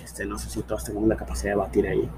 [0.01, 2.09] Este, no sé si todos tenemos la capacidad de debatir ahí.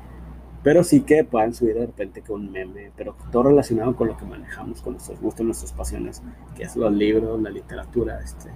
[0.63, 4.17] Pero sí que puedan subir de repente con un meme, pero todo relacionado con lo
[4.17, 6.23] que manejamos, con nuestros gustos, nuestras pasiones,
[6.55, 8.51] que es los libros, la literatura, este,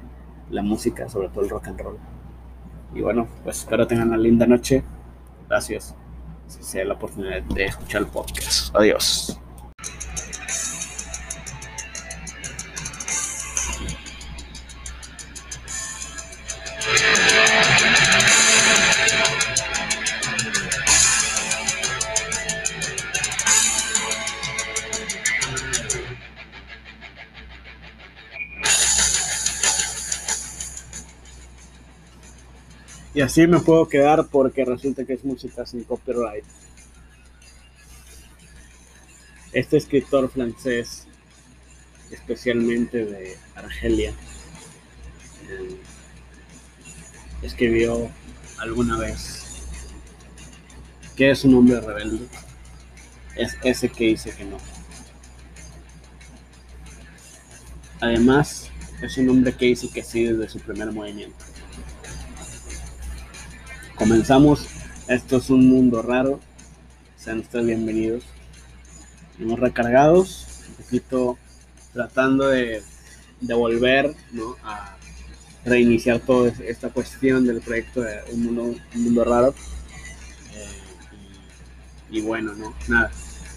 [0.51, 1.96] la música, sobre todo el rock and roll.
[2.94, 4.85] Y bueno, pues espero tengan una linda noche.
[5.48, 5.94] Gracias.
[6.46, 8.74] Si sea la oportunidad de escuchar el podcast.
[8.74, 9.38] Adiós.
[33.16, 36.44] Y así me puedo quedar porque resulta que es música sin copyright.
[39.55, 41.07] Este escritor francés,
[42.11, 44.11] especialmente de Argelia,
[45.48, 45.81] eh,
[47.40, 48.11] escribió
[48.59, 49.64] alguna vez
[51.16, 52.26] que es un hombre rebelde.
[53.35, 54.59] Es ese que dice que no.
[57.98, 61.45] Además, es un hombre que dice que sí desde su primer movimiento.
[63.96, 64.66] Comenzamos.
[65.09, 66.38] Esto es un mundo raro.
[67.16, 68.24] Sean ustedes bienvenidos.
[69.40, 71.38] Hemos recargados, un poquito
[71.94, 72.82] tratando de,
[73.40, 74.14] de volver
[74.62, 74.96] a
[75.64, 79.54] reiniciar toda esta cuestión del proyecto de Un Mundo, un mundo Raro.
[80.54, 80.68] Eh,
[82.11, 83.11] y, bueno, no, nada.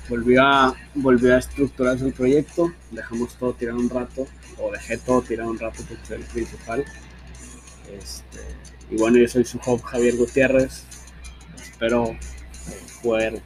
[0.08, 2.74] Volvió a, volvió a estructurarse el proyecto.
[2.92, 4.26] Dejamos todo tirado un rato,
[4.58, 6.86] o dejé todo tirado un rato porque es el principal.
[7.92, 8.40] Este,
[8.90, 10.84] y bueno, yo soy su host Javier Gutiérrez.
[11.62, 12.16] Espero
[13.04, 13.42] poder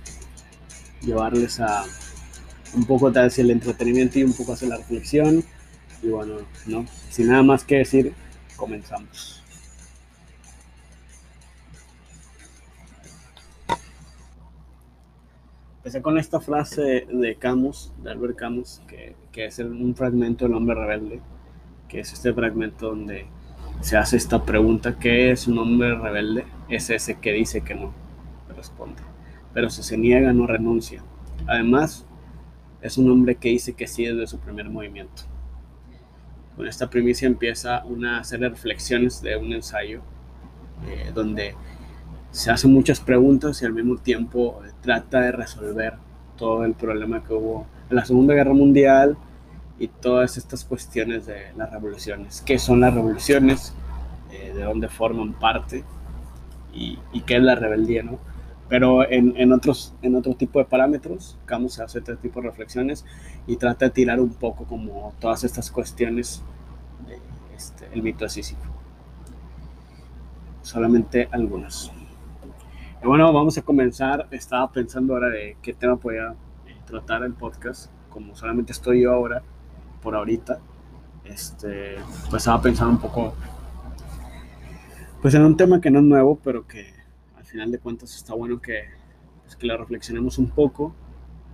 [1.01, 1.83] llevarles a
[2.73, 5.43] un poco hacia el entretenimiento y un poco hacia la reflexión.
[6.01, 8.13] Y bueno, no, sin nada más que decir,
[8.55, 9.43] comenzamos.
[15.77, 20.53] Empecé con esta frase de Camus, de Albert Camus, que, que es un fragmento del
[20.53, 21.19] hombre rebelde,
[21.89, 23.27] que es este fragmento donde
[23.81, 26.45] se hace esta pregunta, ¿qué es un hombre rebelde?
[26.69, 27.93] Es ese que dice que no,
[28.55, 29.01] responde.
[29.53, 31.03] Pero si se niega, no renuncia.
[31.47, 32.05] Además,
[32.81, 35.23] es un hombre que dice que sí desde su primer movimiento.
[36.55, 40.01] Con esta primicia empieza una serie de reflexiones de un ensayo
[40.87, 41.55] eh, donde
[42.31, 45.93] se hacen muchas preguntas y al mismo tiempo trata de resolver
[46.37, 49.17] todo el problema que hubo en la Segunda Guerra Mundial
[49.83, 52.41] y todas estas cuestiones de las revoluciones.
[52.45, 53.73] ¿Qué son las revoluciones?
[54.31, 55.83] Eh, ¿De dónde forman parte?
[56.73, 58.01] Y, qué es la rebeldía?
[58.01, 58.17] ¿no?
[58.69, 63.05] Pero en, en, otros, en otro tipo de parámetros, Camus hace este tipo de reflexiones
[63.45, 66.41] y trata de tirar un poco como todas estas cuestiones
[67.05, 67.19] del
[67.53, 68.63] este, el mito de Sísifo.
[70.61, 71.91] Solamente algunas.
[73.03, 74.29] Y bueno, vamos a comenzar.
[74.31, 76.35] Estaba pensando ahora de qué tema podía
[76.85, 77.91] tratar el podcast.
[78.09, 79.43] Como solamente estoy yo ahora,
[80.03, 80.59] por ahorita,
[81.23, 81.95] este,
[82.29, 83.33] pues estaba pensando un poco,
[85.21, 86.93] pues en un tema que no es nuevo, pero que
[87.37, 88.83] al final de cuentas está bueno que,
[89.43, 90.93] pues, que lo reflexionemos un poco.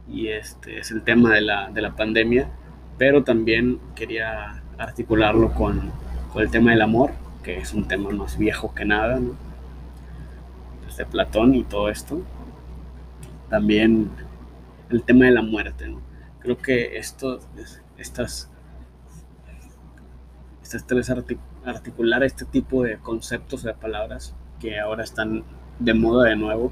[0.08, 2.50] Y este es el tema de la, de la pandemia,
[2.98, 5.92] pero también quería articularlo con,
[6.34, 7.12] con el tema del amor,
[7.44, 9.36] que es un tema más viejo que nada, ¿no?
[10.88, 12.22] desde Platón y todo esto.
[13.50, 14.10] También
[14.90, 16.02] el tema de la muerte, ¿no?
[16.40, 17.40] Creo que esto,
[18.00, 18.50] estas,
[20.62, 21.12] estas tres
[21.66, 25.44] articular este tipo de conceptos de palabras que ahora están
[25.80, 26.72] de moda de nuevo,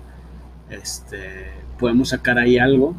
[0.69, 2.95] este, podemos sacar ahí algo.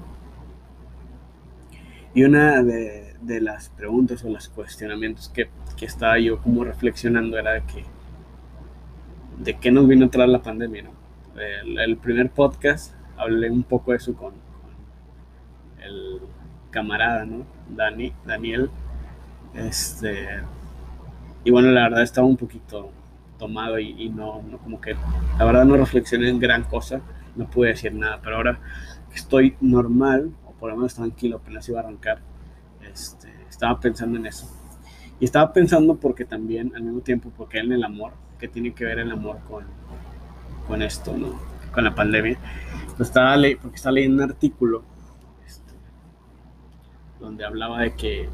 [2.14, 7.38] Y una de, de las preguntas o los cuestionamientos que, que, estaba yo como reflexionando
[7.38, 7.84] era de que
[9.38, 10.84] de qué nos vino a traer la pandemia.
[11.36, 16.20] el, primer podcast hablé un poco de eso con, con el
[16.70, 17.44] camarada, ¿no?
[17.68, 18.70] Dani, Daniel.
[19.54, 20.40] Este,
[21.44, 22.90] y bueno, la verdad estaba un poquito
[23.38, 24.96] tomado y, no, como que,
[25.38, 27.00] la verdad no reflexioné en gran cosa,
[27.36, 28.58] no pude decir nada, pero ahora
[29.14, 32.18] estoy normal, o por lo menos tranquilo, apenas iba a arrancar,
[32.92, 34.50] este, estaba pensando en eso.
[35.20, 38.84] Y estaba pensando porque también, al mismo tiempo, porque en el amor, que tiene que
[38.84, 39.64] ver el amor con,
[40.66, 41.40] con esto, ¿no?
[41.72, 42.38] Con la pandemia.
[42.96, 44.82] Pues porque estaba leyendo un artículo
[47.20, 48.28] donde hablaba de que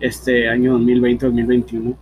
[0.00, 1.96] este año 2020-2021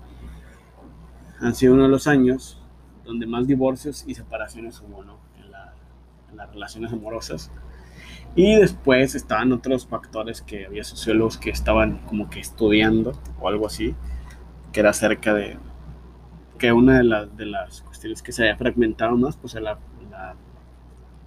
[1.40, 2.62] han sido uno de los años
[3.04, 5.18] donde más divorcios y separaciones hubo ¿no?
[5.38, 5.50] en,
[6.36, 7.50] las relaciones amorosas.
[8.34, 13.66] Y después estaban otros factores que había sociólogos que estaban como que estudiando o algo
[13.66, 13.94] así,
[14.72, 15.56] que era acerca de
[16.58, 19.78] que una de, de las cuestiones que se había fragmentado más, pues era la,
[20.10, 20.34] la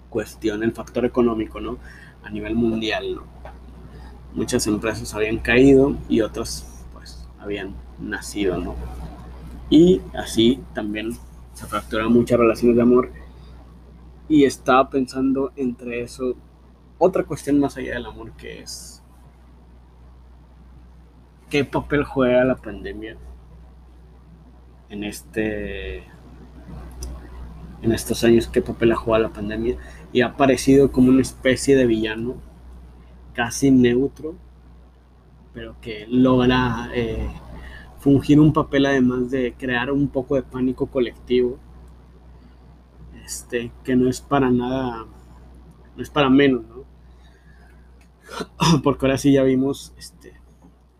[0.08, 1.78] cuestión, el factor económico, ¿no?
[2.22, 3.22] A nivel mundial, ¿no?
[4.34, 8.74] Muchas empresas habían caído y otras pues habían nacido, ¿no?
[9.68, 11.12] Y así también
[11.54, 13.12] se fracturan muchas relaciones de amor.
[14.28, 16.36] Y estaba pensando entre eso
[16.98, 19.02] otra cuestión más allá del amor que es
[21.48, 23.16] qué papel juega la pandemia
[24.90, 26.04] en este
[27.82, 29.76] en estos años qué papel ha jugado la pandemia
[30.12, 32.36] y ha aparecido como una especie de villano
[33.40, 34.34] casi neutro,
[35.54, 37.26] pero que logra eh,
[37.98, 41.58] fungir un papel además de crear un poco de pánico colectivo,
[43.24, 45.06] este, que no es para nada,
[45.96, 46.84] no es para menos, ¿no?
[48.82, 50.38] Porque ahora sí ya vimos este,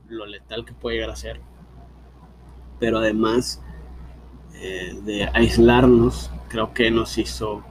[0.09, 1.43] lo letal que puede llegar a ser,
[2.79, 3.63] pero además
[4.55, 7.63] eh, de aislarnos, creo que nos hizo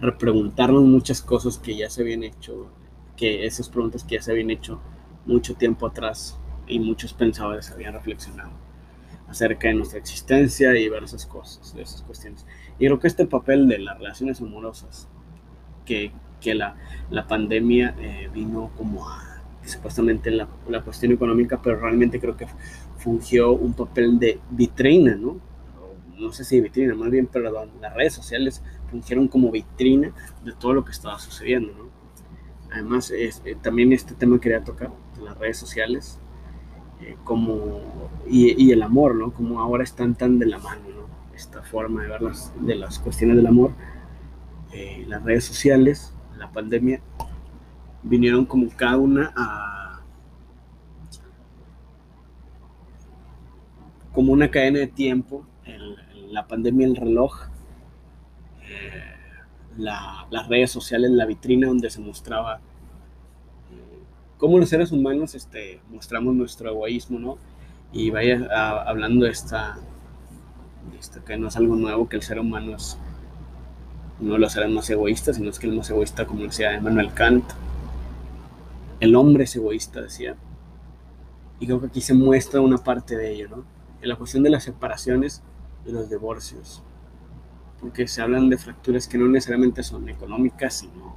[0.00, 2.70] repreguntarnos muchas cosas que ya se habían hecho
[3.18, 4.80] que esas preguntas que ya se habían hecho
[5.26, 8.52] mucho tiempo atrás y muchos pensadores habían reflexionado
[9.28, 12.46] acerca de nuestra existencia y diversas cosas, de esas cuestiones.
[12.78, 15.08] Y creo que este papel de las relaciones amorosas,
[15.84, 16.76] que, que la,
[17.10, 22.46] la, pandemia eh, vino como a, supuestamente la, la, cuestión económica, pero realmente creo que
[22.98, 25.40] fungió un papel de vitrina, ¿no?
[26.18, 30.12] No sé si vitrina, más bien, perdón, las redes sociales fungieron como vitrina
[30.44, 31.97] de todo lo que estaba sucediendo, ¿no?
[32.72, 33.30] Además, eh,
[33.62, 34.90] también este tema quería tocar,
[35.22, 36.20] las redes sociales,
[37.00, 37.80] eh, como,
[38.28, 39.32] y, el amor, ¿no?
[39.32, 41.34] Como ahora están tan de la mano, ¿no?
[41.34, 43.72] Esta forma de ver las, de las cuestiones del amor.
[44.72, 47.00] Eh, las redes sociales, la pandemia,
[48.02, 50.02] vinieron como cada una a...
[54.12, 55.46] como una cadena de tiempo,
[56.30, 57.48] la pandemia, el reloj,
[59.78, 63.98] las redes sociales, la vitrina donde se mostraba eh,
[64.36, 67.38] cómo los seres humanos este, mostramos nuestro egoísmo, ¿no?
[67.92, 68.46] Y vaya
[68.86, 69.78] hablando de esta,
[70.98, 72.98] esto, que no es algo nuevo, que el ser humano es
[74.20, 77.14] uno de los seres más egoístas, sino es que el más egoísta, como decía Emmanuel
[77.14, 77.44] Kant,
[79.00, 80.36] el hombre es egoísta, decía.
[81.60, 83.64] Y creo que aquí se muestra una parte de ello, ¿no?
[84.02, 85.42] En la cuestión de las separaciones
[85.86, 86.82] y los divorcios.
[87.80, 91.16] Porque se hablan de fracturas que no necesariamente son económicas, sino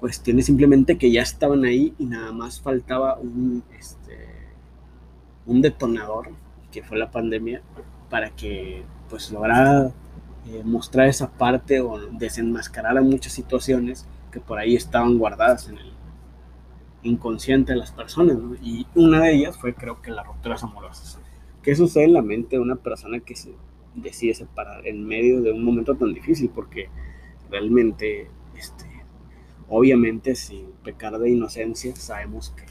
[0.00, 4.18] cuestiones simplemente que ya estaban ahí y nada más faltaba un, este,
[5.46, 6.30] un detonador,
[6.70, 7.62] que fue la pandemia,
[8.10, 9.92] para que pues lograra
[10.48, 15.92] eh, mostrar esa parte o desenmascarar muchas situaciones que por ahí estaban guardadas en el
[17.02, 18.36] inconsciente de las personas.
[18.62, 21.18] Y una de ellas fue creo que las rupturas amorosas.
[21.62, 23.54] ¿Qué sucede en la mente de una persona que se
[23.96, 26.50] decide separar en medio de un momento tan difícil?
[26.54, 26.88] Porque
[27.50, 28.86] realmente, este,
[29.68, 32.64] obviamente sin pecar de inocencia, sabemos que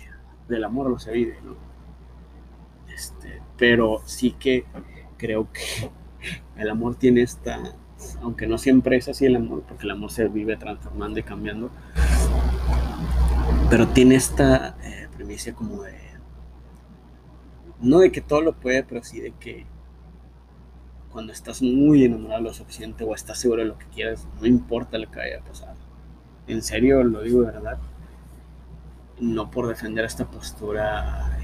[0.47, 1.55] del amor no se vive, ¿no?
[2.93, 4.65] Este, pero sí que
[5.17, 5.91] creo que
[6.57, 7.75] el amor tiene esta,
[8.21, 11.71] aunque no siempre es así el amor, porque el amor se vive transformando y cambiando,
[13.69, 15.97] pero tiene esta eh, premisa como de,
[17.81, 19.65] no de que todo lo puede, pero sí de que
[21.15, 24.97] cuando estás muy enamorado lo suficiente o estás seguro de lo que quieres, no importa
[24.97, 25.73] lo que vaya a pasar.
[26.45, 27.77] En serio, lo digo de verdad.
[29.21, 31.39] No por defender esta postura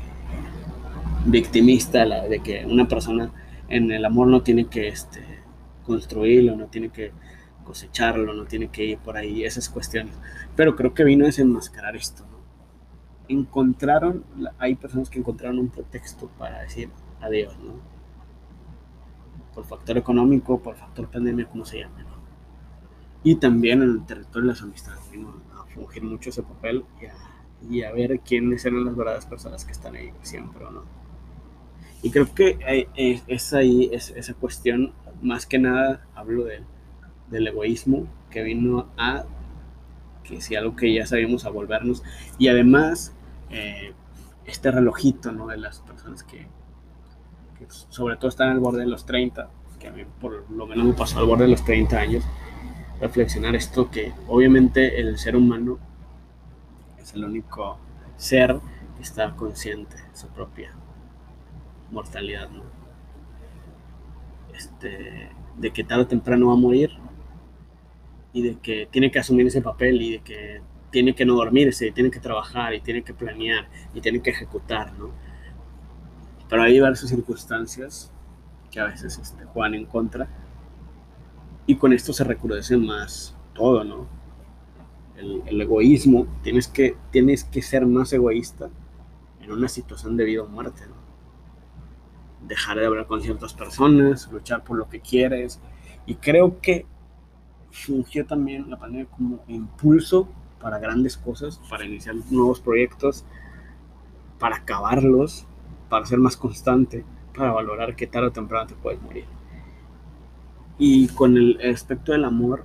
[1.26, 3.32] victimista de que una persona
[3.70, 5.24] en el amor no tiene que este,
[5.86, 7.14] construirlo, no tiene que
[7.64, 10.14] cosecharlo, no tiene que ir por ahí, esas cuestiones.
[10.54, 12.26] Pero creo que vino a desenmascarar esto.
[12.30, 12.40] ¿no?
[13.30, 14.26] Encontraron,
[14.58, 16.90] hay personas que encontraron un pretexto para decir
[17.22, 17.91] adiós, ¿no?
[19.54, 22.22] Por factor económico, por factor pandemia, como se llame, ¿no?
[23.24, 27.06] Y también en el territorio de las amistades, vino a fungir mucho ese papel y
[27.06, 27.14] a,
[27.70, 30.84] y a ver quiénes eran las verdaderas personas que están ahí siempre, ¿o no?
[32.04, 32.88] Y creo que
[33.28, 39.26] es ahí es, esa cuestión, más que nada hablo del egoísmo que vino a,
[40.24, 42.04] que si algo que ya sabíamos, a volvernos.
[42.40, 43.14] Y además,
[43.52, 43.94] eh,
[44.46, 45.48] este relojito ¿no?
[45.48, 46.48] de las personas que,
[47.70, 49.50] sobre todo están al borde de los 30,
[49.80, 52.24] que a mí por lo menos me pasó al borde de los 30 años,
[53.00, 55.80] reflexionar esto que obviamente el ser humano
[57.00, 57.78] es el único
[58.16, 58.60] ser
[58.96, 60.72] que está consciente de su propia
[61.92, 62.64] mortalidad, ¿no?
[64.56, 66.92] Este, de que tarde o temprano va a morir
[68.34, 71.88] y de que tiene que asumir ese papel y de que tiene que no dormirse,
[71.88, 75.10] y tiene que trabajar y tiene que planear y tiene que ejecutar, ¿no?
[76.52, 78.12] Pero hay diversas circunstancias
[78.70, 80.28] que a veces este, juegan en contra
[81.66, 84.06] y con esto se recrudece más todo, ¿no?
[85.16, 88.70] El, egoísmo, tienes que, tienes que ser más egoísta
[89.40, 90.96] en una situación de vida o muerte, ¿no?
[92.46, 95.62] dejar de hablar con ciertas personas, luchar por lo que quieres.
[96.06, 96.86] Y creo que
[97.72, 100.28] fungió también la pandemia como impulso
[100.60, 103.24] para grandes cosas, para iniciar nuevos proyectos,
[104.38, 105.48] para acabarlos,
[105.92, 107.04] para ser más constante,
[107.36, 109.26] para valorar que tarde o temprano te puedes morir.
[110.78, 112.64] Y con el aspecto del amor,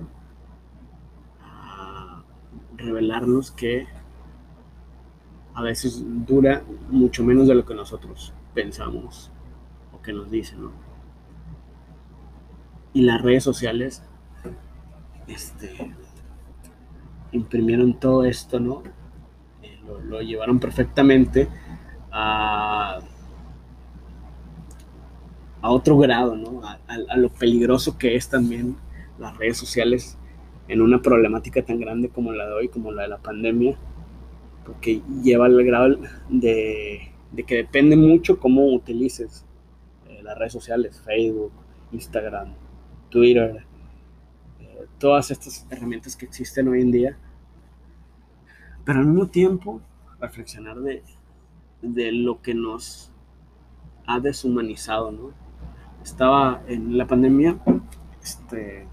[2.77, 3.85] revelarnos que
[5.53, 9.29] a veces dura mucho menos de lo que nosotros pensamos
[10.07, 10.71] que nos dicen, ¿no?
[12.93, 14.03] Y las redes sociales
[15.27, 15.93] este,
[17.33, 18.83] imprimieron todo esto, ¿no?
[19.61, 21.49] Eh, lo, llevaron perfectamente
[22.09, 22.99] a,
[25.67, 26.61] a otro grado, ¿no?
[26.63, 28.77] A, lo peligroso que es también
[29.19, 30.17] las redes sociales
[30.69, 33.77] en una problemática tan grande como la de hoy, como la de la pandemia,
[34.65, 35.97] porque lleva al grado
[36.29, 37.11] de,
[37.45, 39.45] que depende mucho cómo utilices
[40.23, 41.51] las redes sociales, Facebook,
[41.91, 42.53] Instagram,
[43.09, 43.65] Twitter,
[44.61, 47.17] eh, todas estas herramientas que existen hoy en día.
[48.85, 49.81] Pero al mismo tiempo,
[50.21, 50.77] reflexionar
[51.81, 53.11] de lo que nos
[54.05, 55.46] ha deshumanizado, ¿no?
[56.07, 57.57] Estaba en la pandemia,
[58.23, 58.87] este,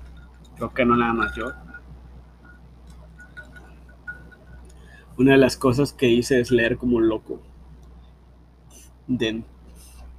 [0.57, 1.53] creo que no nada más yo.
[5.17, 7.41] Una de las cosas que hice es leer como loco.
[9.07, 9.45] De,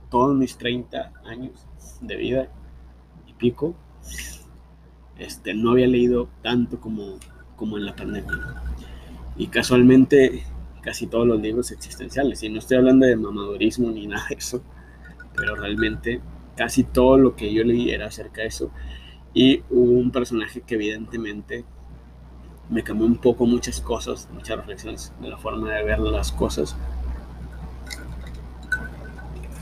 [0.09, 1.67] todos mis 30 años
[1.99, 2.47] de vida
[3.27, 3.75] y pico,
[5.17, 7.17] este, no había leído tanto como,
[7.57, 8.63] como en la pandemia.
[9.35, 10.45] Y casualmente
[10.81, 14.63] casi todos los libros existenciales, y no estoy hablando de mamadurismo ni nada de eso,
[15.35, 16.21] pero realmente
[16.55, 18.71] casi todo lo que yo leí era acerca de eso.
[19.33, 21.65] Y hubo un personaje que evidentemente
[22.69, 26.75] me cambió un poco muchas cosas, muchas reflexiones de la forma de ver las cosas.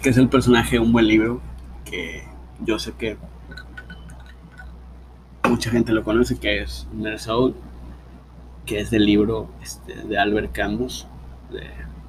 [0.01, 1.41] Que es el personaje de un buen libro
[1.85, 2.23] que
[2.63, 3.17] yo sé que
[5.49, 7.55] mucha gente lo conoce, que es Nersaul,
[8.65, 11.07] que es del libro este, de Albert Camus,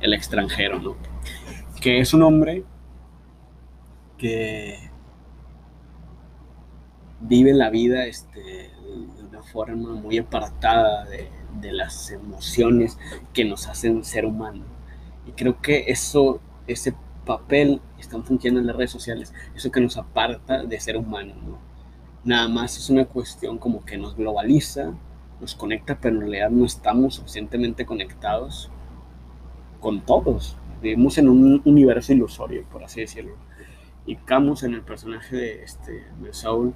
[0.00, 0.96] El extranjero, ¿no?
[1.80, 2.64] Que es un hombre
[4.18, 4.90] que
[7.20, 11.28] vive la vida este, de una forma muy apartada de,
[11.60, 12.98] de, las emociones
[13.32, 14.66] que nos hacen ser humanos.
[15.26, 16.94] Y creo que eso, ese
[17.24, 21.36] papel están funcionando en las redes sociales, eso que nos aparta de ser humanos.
[21.42, 21.58] ¿no?
[22.24, 24.94] Nada más es una cuestión como que nos globaliza,
[25.40, 28.70] nos conecta, pero en realidad no estamos suficientemente conectados
[29.80, 30.56] con todos.
[30.80, 33.34] Vivimos en un universo ilusorio, por así decirlo.
[34.06, 36.74] Y Camus en el personaje de, este, de Saul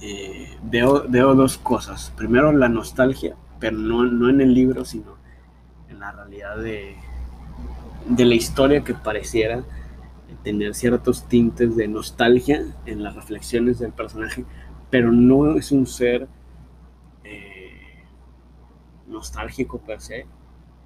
[0.00, 2.12] eh, veo, veo, dos cosas.
[2.16, 5.16] Primero la nostalgia, pero no, no en el libro, sino
[5.88, 6.96] en la realidad de,
[8.06, 9.62] de la historia que pareciera
[10.42, 14.44] tener ciertos tintes de nostalgia en las reflexiones del personaje,
[14.90, 16.28] pero no es un ser
[17.24, 18.04] eh,
[19.06, 20.26] nostálgico per se.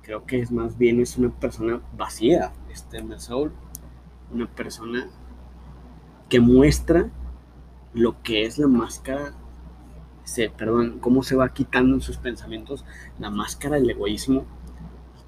[0.02, 3.52] Creo que es más bien es una persona vacía, este Soul,
[4.32, 5.08] una persona
[6.28, 7.10] que muestra
[7.92, 9.32] lo que es la máscara,
[10.24, 12.84] se, perdón, cómo se va quitando en sus pensamientos
[13.18, 14.44] la máscara del egoísmo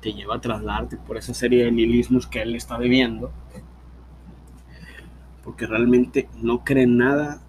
[0.00, 3.32] te lleva a trasladarte por esa serie de nihilismos que él está viviendo,
[5.42, 7.42] porque realmente no cree nada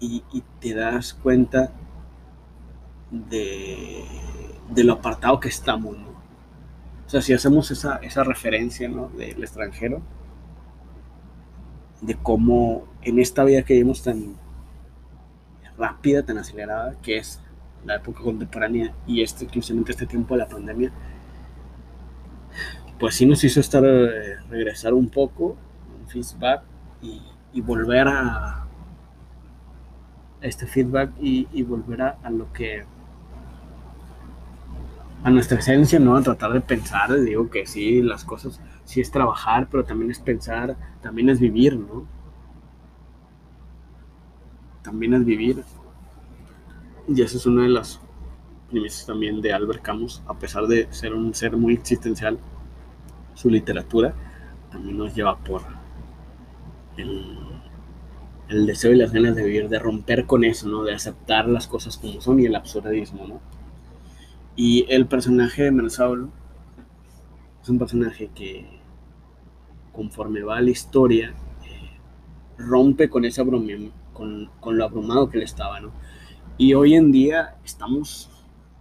[0.00, 0.22] y,
[0.60, 1.72] te das cuenta
[3.10, 4.04] de,
[4.70, 5.96] de, lo apartado que estamos.
[7.06, 9.08] O sea, si hacemos esa, esa referencia, ¿no?
[9.08, 10.02] Del extranjero,
[12.04, 14.36] de cómo en esta vida que vivimos tan
[15.78, 17.40] rápida, tan acelerada, que es
[17.84, 20.92] la época contemporánea y este, exclusivamente este tiempo de la pandemia,
[22.98, 25.56] pues sí nos hizo estar, eh, regresar un poco,
[26.00, 26.62] un feedback
[27.02, 28.66] y, volver a
[30.40, 32.84] este feedback y, volver a, lo que
[35.24, 36.16] a nuestra esencia, ¿no?
[36.16, 40.18] A tratar de pensar, digo que sí, las cosas, sí es trabajar, pero también es
[40.20, 42.06] pensar, también es vivir, ¿no?
[44.82, 45.64] También es vivir.
[47.08, 48.00] Y esa es una de las
[48.70, 52.38] premisas también de Albert Camus, a pesar de ser un ser muy existencial,
[53.32, 54.14] su literatura
[54.70, 55.62] también nos lleva por
[56.98, 57.38] el,
[58.48, 60.84] el deseo y las ganas de vivir, de romper con eso, ¿no?
[60.84, 63.63] De aceptar las cosas como son y el absurdismo, ¿no?
[64.56, 66.30] Y el personaje de Mersaul
[67.62, 68.80] es un personaje que
[69.92, 71.34] conforme va la historia
[71.64, 71.98] eh,
[72.58, 73.44] rompe con ese
[74.12, 75.90] con, con, lo abrumado que él estaba, ¿no?
[76.56, 78.30] Y hoy en día estamos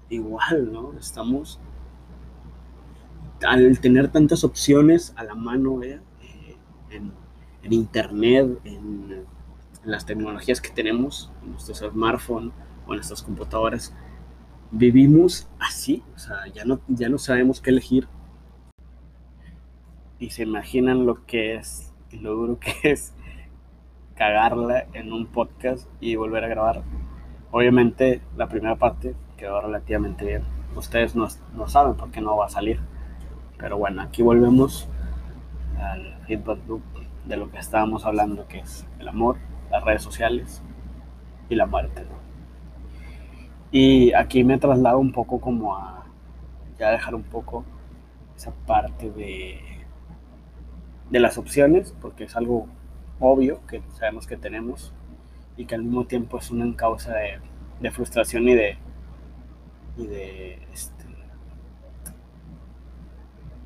[0.09, 0.93] igual, ¿no?
[0.93, 1.59] Estamos
[3.45, 5.99] al tener tantas opciones a la mano ¿eh?
[6.91, 7.11] en,
[7.63, 9.25] en, internet, en, en,
[9.83, 12.53] las tecnologías que tenemos, en nuestros smartphones
[12.85, 13.93] o en nuestras computadoras,
[14.73, 18.07] vivimos así, o sea, ya no, ya no sabemos qué elegir.
[20.19, 23.13] Y se imaginan lo que es, lo duro que es
[24.15, 26.83] cagarla en un podcast y volver a grabar.
[27.51, 30.43] Obviamente la primera parte quedó relativamente bien.
[30.75, 32.79] Ustedes no, no saben por qué no va a salir.
[33.59, 34.89] Pero bueno, aquí volvemos
[35.79, 36.81] al feedback loop
[37.25, 39.37] de lo que estábamos hablando, que es el amor,
[39.69, 40.63] las redes sociales
[41.47, 42.05] y la muerte.
[43.73, 46.05] Y aquí me traslado un poco como a
[46.79, 47.65] ya dejar un poco
[48.37, 49.59] esa parte de,
[51.09, 52.67] de las opciones, porque es algo
[53.19, 54.93] obvio que sabemos que tenemos
[55.57, 57.39] y que al mismo tiempo es una causa de,
[57.81, 58.77] de frustración y de
[59.97, 61.05] y de este,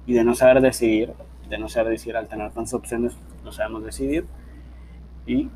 [0.06, 1.14] y de no saber decidir,
[1.50, 4.26] de no saber decidir al tener tantas opciones, no sabemos decidir
[5.26, 5.50] y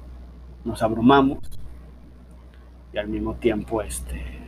[0.65, 1.39] nos abrumamos
[2.93, 4.40] y al mismo tiempo este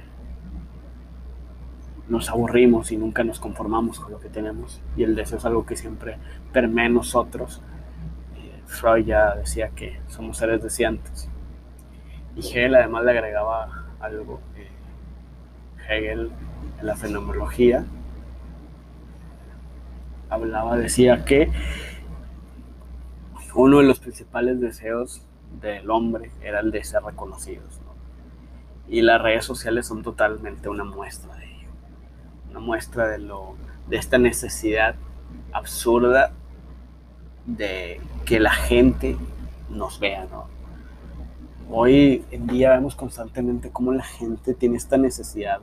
[2.07, 4.81] nos aburrimos y nunca nos conformamos con lo que tenemos.
[4.97, 6.17] Y el deseo es algo que siempre
[6.51, 7.61] permea en nosotros.
[8.35, 11.29] Eh, Freud ya decía que somos seres deseantes.
[12.35, 14.41] Y Hegel además le agregaba algo.
[14.57, 14.69] Eh,
[15.87, 16.31] Hegel
[16.79, 17.85] en la fenomenología
[20.29, 21.51] hablaba, decía que
[23.55, 25.21] uno de los principales deseos
[25.61, 27.79] del hombre era el de ser reconocidos.
[27.85, 27.93] ¿no?
[28.87, 31.52] Y las redes sociales son totalmente una muestra de
[32.53, 33.55] una muestra de, lo,
[33.89, 34.95] de esta necesidad
[35.51, 36.31] absurda
[37.45, 39.17] de que la gente
[39.69, 40.53] nos vea, ¿no?
[41.75, 45.59] hoy en día vemos constantemente cómo la gente tiene esta necesidad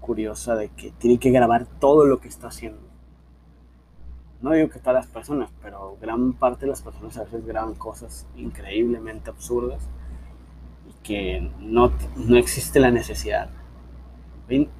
[0.00, 2.80] curiosa de que tiene que grabar todo lo que está haciendo.
[4.40, 7.74] No digo que todas las personas, pero gran parte de las personas a veces graban
[7.74, 9.82] cosas increíblemente absurdas
[10.88, 13.50] y que no, no existe la necesidad.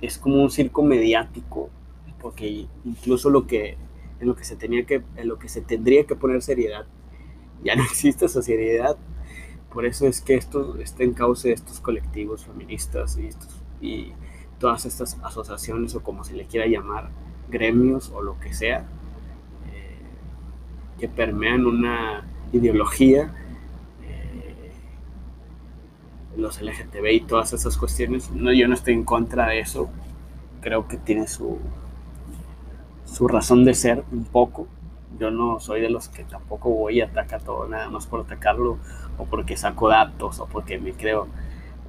[0.00, 1.70] Es como un circo mediático,
[2.20, 3.76] porque incluso lo que,
[4.20, 6.86] en lo que se tenía que, en lo que se tendría que poner seriedad,
[7.62, 8.96] ya no existe esa seriedad.
[9.72, 14.12] Por eso es que esto está en cauce de estos colectivos feministas y, y
[14.58, 17.10] todas estas asociaciones o como se le quiera llamar,
[17.50, 18.86] gremios o lo que sea,
[19.72, 19.98] eh,
[20.98, 23.34] que permean una ideología,
[26.39, 28.30] los LGTB y todas esas cuestiones.
[28.30, 29.91] No, yo no estoy en contra de eso,
[30.61, 31.59] creo que tiene su,
[33.05, 34.68] su razón de ser un poco,
[35.18, 38.78] yo no soy de los que tampoco voy a atacar todo nada más por atacarlo
[39.16, 41.28] o porque saco datos o porque me creo,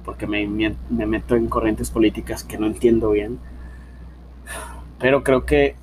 [0.04, 3.38] porque me, me, meto en corrientes políticas que no entiendo bien.
[4.98, 5.76] Pero creo que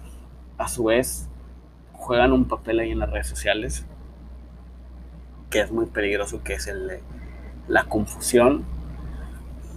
[0.57, 1.29] a su vez
[1.93, 3.85] juegan un papel ahí en las redes sociales
[5.49, 6.99] que es muy peligroso, que es el
[7.67, 8.63] la confusión.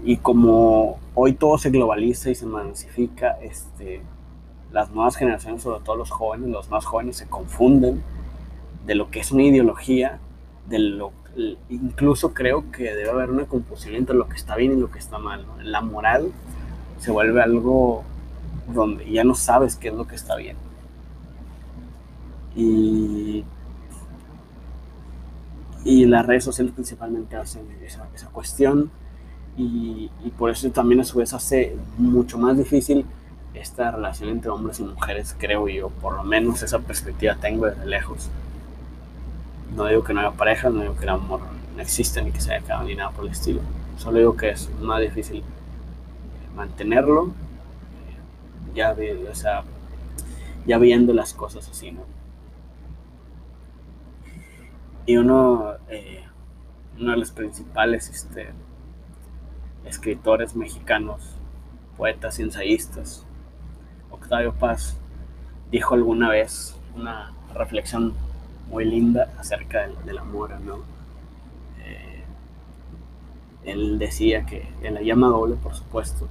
[0.05, 4.03] Y como hoy todo se globaliza y se masifica, este,
[4.73, 8.03] las nuevas generaciones, sobre todo los jóvenes, los más jóvenes se confunden
[8.87, 10.19] de lo que es una ideología,
[10.69, 11.13] de lo
[11.69, 14.99] incluso creo que debe haber una confusión entre lo que está bien y lo que
[14.99, 15.47] está mal.
[15.63, 16.33] La moral
[16.99, 18.05] se vuelve algo
[18.75, 20.57] donde ya no sabes qué es lo que está bien.
[22.55, 23.45] Y,
[25.85, 28.91] y las redes sociales principalmente hacen esa, esa cuestión
[29.57, 33.07] y, y por eso también a su vez hace mucho más difícil
[33.55, 37.87] esta relación entre hombres y mujeres, creo yo, por lo menos esa perspectiva tengo desde
[37.87, 38.29] lejos.
[39.75, 41.41] No digo que no haya pareja, no digo que el amor
[41.77, 43.61] no exista ni que se haya acabado ni nada por el estilo.
[43.99, 45.43] Solo digo que es más difícil
[46.57, 47.33] mantenerlo,
[48.75, 48.97] ya,
[49.31, 49.65] o sea,
[50.67, 52.03] ya viendo las cosas así, ¿no?
[55.07, 56.25] Y uno, eh,
[56.99, 58.51] uno de los principales este,
[59.85, 61.35] escritores mexicanos,
[61.97, 63.27] poetas y ensayistas,
[64.11, 64.97] Octavio Paz
[65.71, 68.15] dijo alguna vez una reflexión
[68.69, 70.79] muy linda acerca del, amor, ¿no?
[71.85, 72.23] Eh,
[73.65, 76.29] él decía que en la llama doble, por supuesto,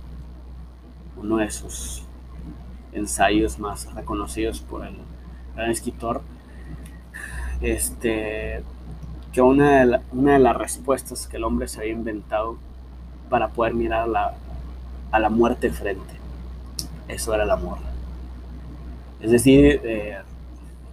[1.17, 2.03] uno de sus
[2.93, 4.95] ensayos más reconocidos por el
[5.55, 6.22] gran escritor,
[7.62, 8.64] este,
[9.32, 12.57] que una de, las respuestas que el hombre se había inventado
[13.30, 14.07] para poder mirar
[15.12, 16.20] a la, muerte frente
[17.07, 17.80] eso era el amor.
[19.20, 20.20] Es decir, eh,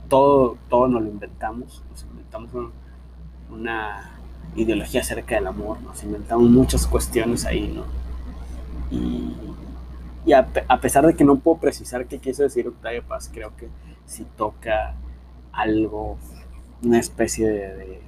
[0.09, 2.51] todo, todo nos lo inventamos, nos inventamos
[3.51, 4.19] una
[4.57, 7.85] ideología acerca del amor, nos inventamos muchas cuestiones ahí, ¿no?
[8.91, 9.35] Y,
[10.27, 10.45] y a,
[10.81, 13.69] pesar de que no puedo precisar qué quiso decir Octavio Paz, creo que
[14.07, 14.95] si toca
[15.53, 16.19] algo,
[16.83, 18.01] una especie de,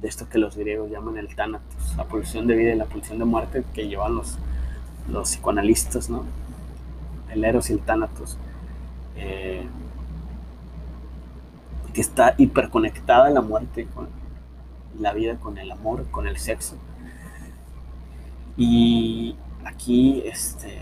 [0.00, 3.18] de, esto que los griegos llaman el tánatos, la pulsión de vida y la pulsión
[3.18, 4.38] de muerte que llevan los,
[5.08, 6.24] los psicoanalistas, ¿no?
[7.30, 8.38] el Eros y el Thanatos,
[9.16, 9.66] eh,
[11.92, 14.08] que está hiperconectada la muerte con
[14.98, 16.76] la vida, con el amor, con el sexo.
[18.56, 20.80] Y aquí, este,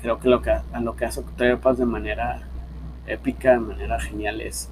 [0.00, 2.47] creo que lo que, lo que hace Octavio Paz de manera
[3.12, 4.70] épica, de manera genial, es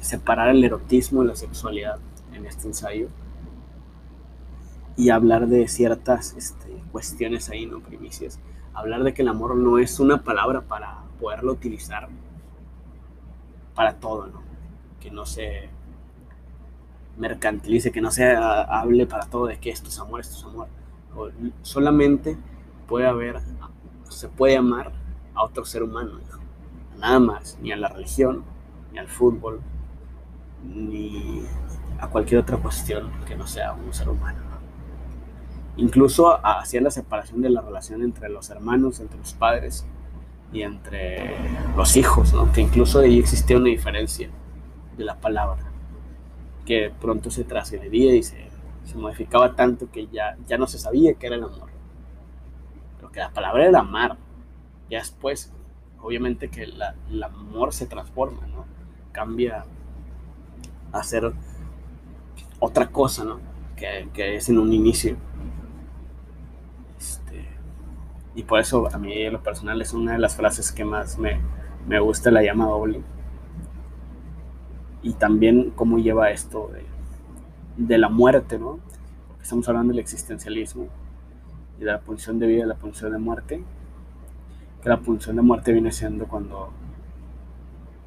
[0.00, 1.98] separar el erotismo y la sexualidad
[2.32, 3.08] en este ensayo
[4.96, 7.80] y hablar de ciertas este, cuestiones ahí, ¿no?
[7.80, 8.40] Primicias.
[8.72, 12.08] Hablar de que el amor no es una palabra para poderlo utilizar
[13.74, 14.42] para todo, ¿no?
[15.00, 15.68] Que no se
[17.18, 20.68] mercantilice, que no se hable para todo de que esto es amor, esto es amor.
[21.62, 22.36] solamente
[22.86, 23.40] puede haber,
[24.08, 24.92] se puede amar
[25.34, 26.18] a otro ser humano,
[26.98, 28.44] nada más, ni a la religión,
[28.92, 29.60] ni al fútbol,
[30.64, 31.42] ni
[32.00, 34.46] a cualquier otra cuestión que no sea un ser humano
[35.76, 39.86] incluso hacía la separación de la relación entre los hermanos, entre los padres
[40.52, 41.34] y entre
[41.76, 42.50] los hijos, ¿no?
[42.52, 44.30] que incluso ahí existía una diferencia
[44.96, 45.62] de la palabra,
[46.64, 48.48] que pronto se trasgredía y se,
[48.84, 51.68] se, modificaba tanto que ya, ya no se sabía qué era el amor.
[52.96, 54.16] Pero que la palabra era amar.
[54.88, 55.52] Ya después,
[56.06, 58.64] obviamente que el amor se transforma, ¿no?
[59.10, 59.64] Cambia
[60.92, 61.32] a ser
[62.60, 63.40] otra cosa, ¿no?
[63.74, 65.16] Que, que es en un inicio.
[68.36, 71.18] Y por eso a mí en lo personal es una de las frases que más
[71.18, 71.40] me,
[71.88, 73.00] me gusta, la llama doble.
[75.02, 76.84] Y también cómo lleva esto de,
[77.78, 78.78] de la muerte, ¿no?
[79.42, 80.86] Estamos hablando del existencialismo
[81.78, 83.64] y de la pulsión de vida y la pulsión de muerte.
[84.82, 86.70] Que la pulsión de muerte viene siendo cuando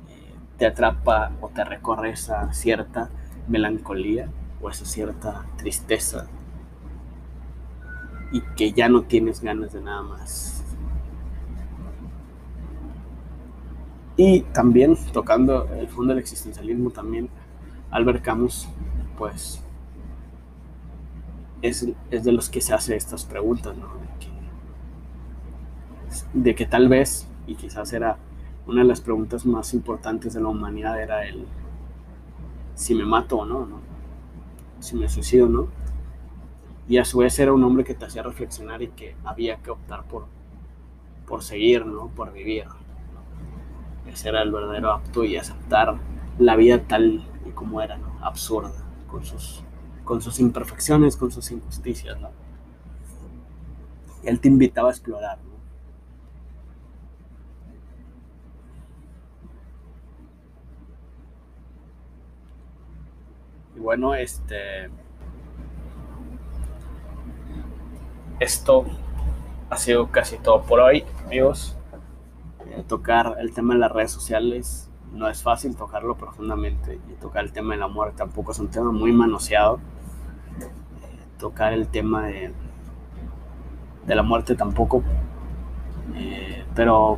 [0.09, 3.09] eh, te atrapa o te recorre esa cierta
[3.47, 4.29] melancolía
[4.61, 6.27] o esa cierta tristeza
[8.31, 10.63] y que ya no tienes ganas de nada más.
[14.17, 17.29] Y también tocando el fondo del existencialismo, también
[17.89, 18.67] Albert Camus,
[19.17, 19.63] pues
[21.61, 23.87] es, de los que se hace estas preguntas, ¿no?
[26.33, 28.17] De que, tal vez, y quizás era
[28.67, 31.45] una de las preguntas más importantes de la humanidad, era el
[32.75, 33.79] si me mato o no, ¿no?
[34.79, 35.67] Si me suicido o no.
[36.87, 39.69] Y a su vez era un hombre que te hacía reflexionar y que había que
[39.69, 40.27] optar por,
[41.27, 42.07] por seguir, ¿no?
[42.07, 42.65] Por vivir.
[44.07, 45.95] Ese era el verdadero apto y aceptar
[46.39, 48.17] la vida tal y como era, ¿no?
[48.21, 48.71] Absurda,
[49.07, 49.63] con sus
[50.05, 52.29] con sus imperfecciones, con sus injusticias, ¿no?
[54.23, 55.37] Él te invitaba a explorar.
[63.79, 64.89] Y bueno, este...
[68.41, 68.85] Esto
[69.69, 71.77] ha sido casi todo por hoy, amigos.
[72.67, 77.43] Eh, tocar el tema de las redes sociales no es fácil tocarlo profundamente y tocar
[77.43, 79.79] el tema de la muerte tampoco es un tema muy manoseado
[81.39, 82.51] tocar el tema de,
[84.05, 85.01] de la muerte tampoco.
[86.15, 87.17] Eh, pero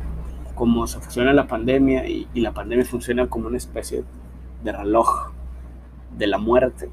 [0.54, 4.04] como se funciona la pandemia y, la pandemia funciona como una especie
[4.62, 5.32] de reloj
[6.16, 6.90] de la muerte,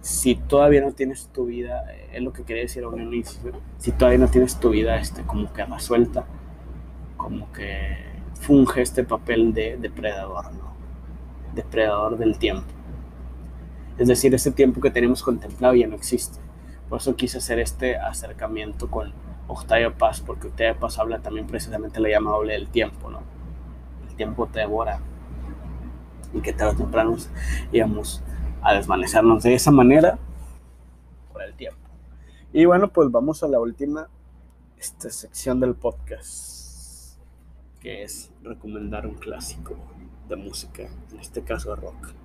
[0.00, 3.92] si todavía no tienes tu vida, es lo que quería decir a un inicio, si
[3.92, 6.24] todavía no tienes tu vida este, como que resuelta,
[7.16, 7.98] como que
[8.34, 10.72] funge este papel de depredador, ¿no?
[11.54, 12.66] Depredador del tiempo.
[13.98, 16.38] Es decir, ese tiempo que tenemos contemplado ya no existe.
[16.88, 19.12] Por eso quise hacer este acercamiento con
[19.48, 23.20] Octavio Paz, porque Octavio Paz habla también precisamente la llama doble del tiempo, ¿no?
[24.08, 25.00] El tiempo te devora
[26.32, 27.16] y que tarde o temprano
[27.72, 28.22] íbamos
[28.62, 30.18] a desvanecernos de esa manera
[31.32, 31.78] por el tiempo.
[32.52, 34.08] Y bueno, pues vamos a la última
[34.78, 37.18] esta sección del podcast,
[37.80, 39.76] que es recomendar un clásico
[40.28, 42.17] de música, en este caso rock.